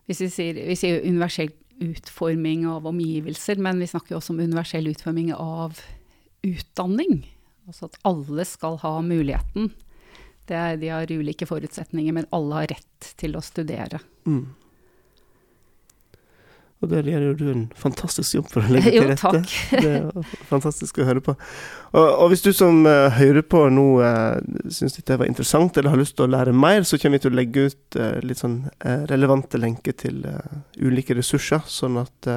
Hvis 0.06 0.24
vi 0.24 0.30
sier, 0.32 0.60
vi 0.66 0.76
sier 0.78 1.06
universell 1.06 1.54
utforming 1.82 2.66
av 2.70 2.86
omgivelser, 2.88 3.60
men 3.60 3.80
vi 3.82 3.88
snakker 3.90 4.14
jo 4.14 4.20
også 4.20 4.34
om 4.34 4.42
universell 4.42 4.86
utforming 4.90 5.32
av 5.36 5.80
utdanning. 6.46 7.24
Altså 7.66 7.90
at 7.90 7.98
alle 8.06 8.46
skal 8.48 8.78
ha 8.82 8.94
muligheten. 9.04 9.72
Er, 10.46 10.76
de 10.78 10.92
har 10.94 11.10
ulike 11.10 11.48
forutsetninger, 11.48 12.14
men 12.14 12.28
alle 12.34 12.60
har 12.60 12.70
rett 12.70 13.08
til 13.18 13.34
å 13.34 13.42
studere. 13.42 13.98
Mm. 14.28 14.44
Og 16.84 16.90
der 16.90 17.06
gjør 17.08 17.22
jo 17.30 17.34
du 17.38 17.46
en 17.48 17.62
fantastisk 17.78 18.36
jobb 18.36 18.48
for 18.52 18.66
å 18.66 18.74
legge 18.74 18.92
til 18.98 19.08
rette. 19.08 19.30
Jo, 19.32 19.40
takk. 19.40 19.82
det 19.84 19.92
er 19.96 20.34
fantastisk 20.50 21.00
å 21.00 21.06
høre 21.08 21.22
på. 21.24 21.32
Og, 21.94 22.04
og 22.04 22.28
hvis 22.32 22.44
du 22.44 22.50
som 22.56 22.82
uh, 22.84 23.08
hører 23.16 23.46
på 23.48 23.62
nå 23.72 23.86
uh, 24.04 24.36
syns 24.68 24.98
dette 24.98 25.16
var 25.16 25.30
interessant, 25.30 25.76
eller 25.76 25.94
har 25.94 26.02
lyst 26.02 26.18
til 26.18 26.26
å 26.26 26.32
lære 26.34 26.52
mer, 26.52 26.84
så 26.84 27.00
kommer 27.00 27.16
vi 27.16 27.24
til 27.24 27.32
å 27.32 27.38
legge 27.38 27.66
ut 27.70 27.98
uh, 28.00 28.18
litt 28.24 28.42
sånn 28.42 28.58
uh, 28.68 29.06
relevante 29.08 29.60
lenker 29.60 29.96
til 29.96 30.20
ulike 30.76 31.16
ressurser, 31.16 31.64
sånn 31.70 32.00
at 32.02 32.28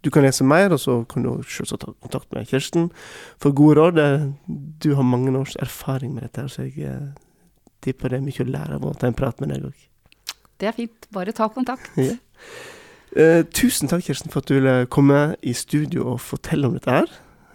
du 0.00 0.08
kan 0.10 0.24
lese 0.24 0.44
mer, 0.48 0.72
og 0.72 0.80
så 0.80 0.96
kan 1.08 1.26
du 1.26 1.30
selvsagt 1.44 1.84
ta 1.84 1.92
kontakt 1.92 2.30
med 2.34 2.48
Kirsten 2.48 2.88
for 3.42 3.54
gode 3.54 3.76
råd. 3.78 4.00
Du 4.80 4.94
har 4.96 5.06
mange 5.06 5.34
års 5.36 5.58
erfaring 5.60 6.14
med 6.16 6.24
dette, 6.24 6.46
så 6.48 6.64
jeg 6.64 6.96
tipper 7.84 8.10
det 8.10 8.18
er 8.18 8.24
mye 8.24 8.42
å 8.42 8.48
lære 8.48 8.80
av 8.80 8.88
å 8.88 8.94
ta 8.96 9.10
en 9.10 9.16
prat 9.16 9.44
med 9.44 9.52
deg 9.52 9.68
òg. 9.68 9.86
Det 10.60 10.68
er 10.68 10.76
fint. 10.76 11.08
Bare 11.14 11.36
ta 11.36 11.52
kontakt. 11.52 11.92
Ja. 12.00 12.16
Eh, 13.16 13.42
tusen 13.50 13.90
takk, 13.90 14.04
Kirsten, 14.06 14.30
for 14.30 14.42
at 14.42 14.50
du 14.50 14.54
ville 14.58 14.86
komme 14.92 15.34
i 15.42 15.54
studio 15.56 16.12
og 16.12 16.20
fortelle 16.22 16.68
om 16.68 16.76
dette 16.76 16.94
her. 16.94 17.10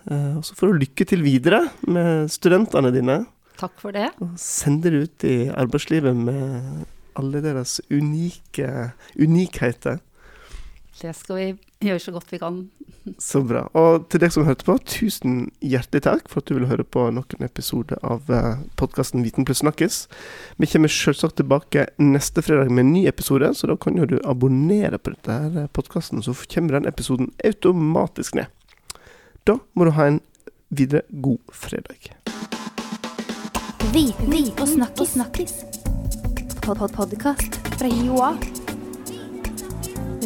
Uh, 0.06 0.38
og 0.38 0.44
så 0.46 0.54
får 0.54 0.70
du 0.70 0.82
lykke 0.84 1.06
til 1.10 1.24
videre 1.26 1.64
med 1.90 2.28
studentene 2.30 2.92
dine. 2.94 3.24
Takk 3.58 3.80
for 3.82 3.96
det. 3.96 4.12
Og 4.22 4.36
send 4.38 4.84
dere 4.84 5.06
ut 5.08 5.26
i 5.26 5.48
arbeidslivet 5.50 6.14
med 6.14 6.84
alle 7.18 7.42
deres 7.42 7.80
unike 7.90 8.92
unikheter. 9.18 10.04
Det 10.96 11.12
skal 11.12 11.36
vi 11.36 11.46
gjøre 11.84 12.00
så 12.00 12.12
godt 12.16 12.32
vi 12.32 12.40
kan. 12.40 12.60
Så 13.20 13.42
bra. 13.44 13.66
Og 13.76 14.06
til 14.10 14.22
deg 14.24 14.32
som 14.32 14.46
hørte 14.48 14.66
på, 14.68 14.78
tusen 14.88 15.50
hjertelig 15.60 16.06
takk 16.08 16.30
for 16.32 16.40
at 16.40 16.48
du 16.48 16.56
ville 16.56 16.70
høre 16.70 16.86
på 16.88 17.04
noen 17.14 17.46
episode 17.46 18.00
av 18.00 18.32
eh, 18.32 18.64
podkasten 18.80 19.26
Viten 19.26 19.48
pluss 19.48 19.60
snakkes. 19.62 20.00
Vi 20.62 20.70
kommer 20.72 20.92
selvsagt 20.92 21.36
tilbake 21.42 21.90
neste 22.00 22.44
fredag 22.46 22.72
med 22.72 22.88
en 22.88 22.94
ny 22.96 23.06
episode, 23.12 23.52
så 23.60 23.70
da 23.70 23.76
kan 23.76 24.00
jo 24.00 24.08
du 24.08 24.18
abonnere 24.24 24.98
på 24.98 25.14
dette 25.18 25.36
her 25.36 25.70
podkasten, 25.76 26.24
så 26.24 26.34
kommer 26.48 26.80
den 26.80 26.90
episoden 26.90 27.34
automatisk 27.44 28.40
ned. 28.40 28.48
Da 29.46 29.60
må 29.76 29.86
du 29.86 29.94
ha 30.00 30.10
en 30.10 30.22
videre 30.72 31.04
god 31.12 31.44
fredag. 31.52 32.16
Viten 33.94 34.54
og 34.58 34.68
snakkes 34.72 35.18
snakkis. 35.20 35.58
Pod-pod-podkast 36.66 37.62
fra 37.76 37.92
Joa. 37.92 38.65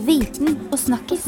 Viten 0.05 0.67
og 0.71 0.79
snakkis. 0.79 1.27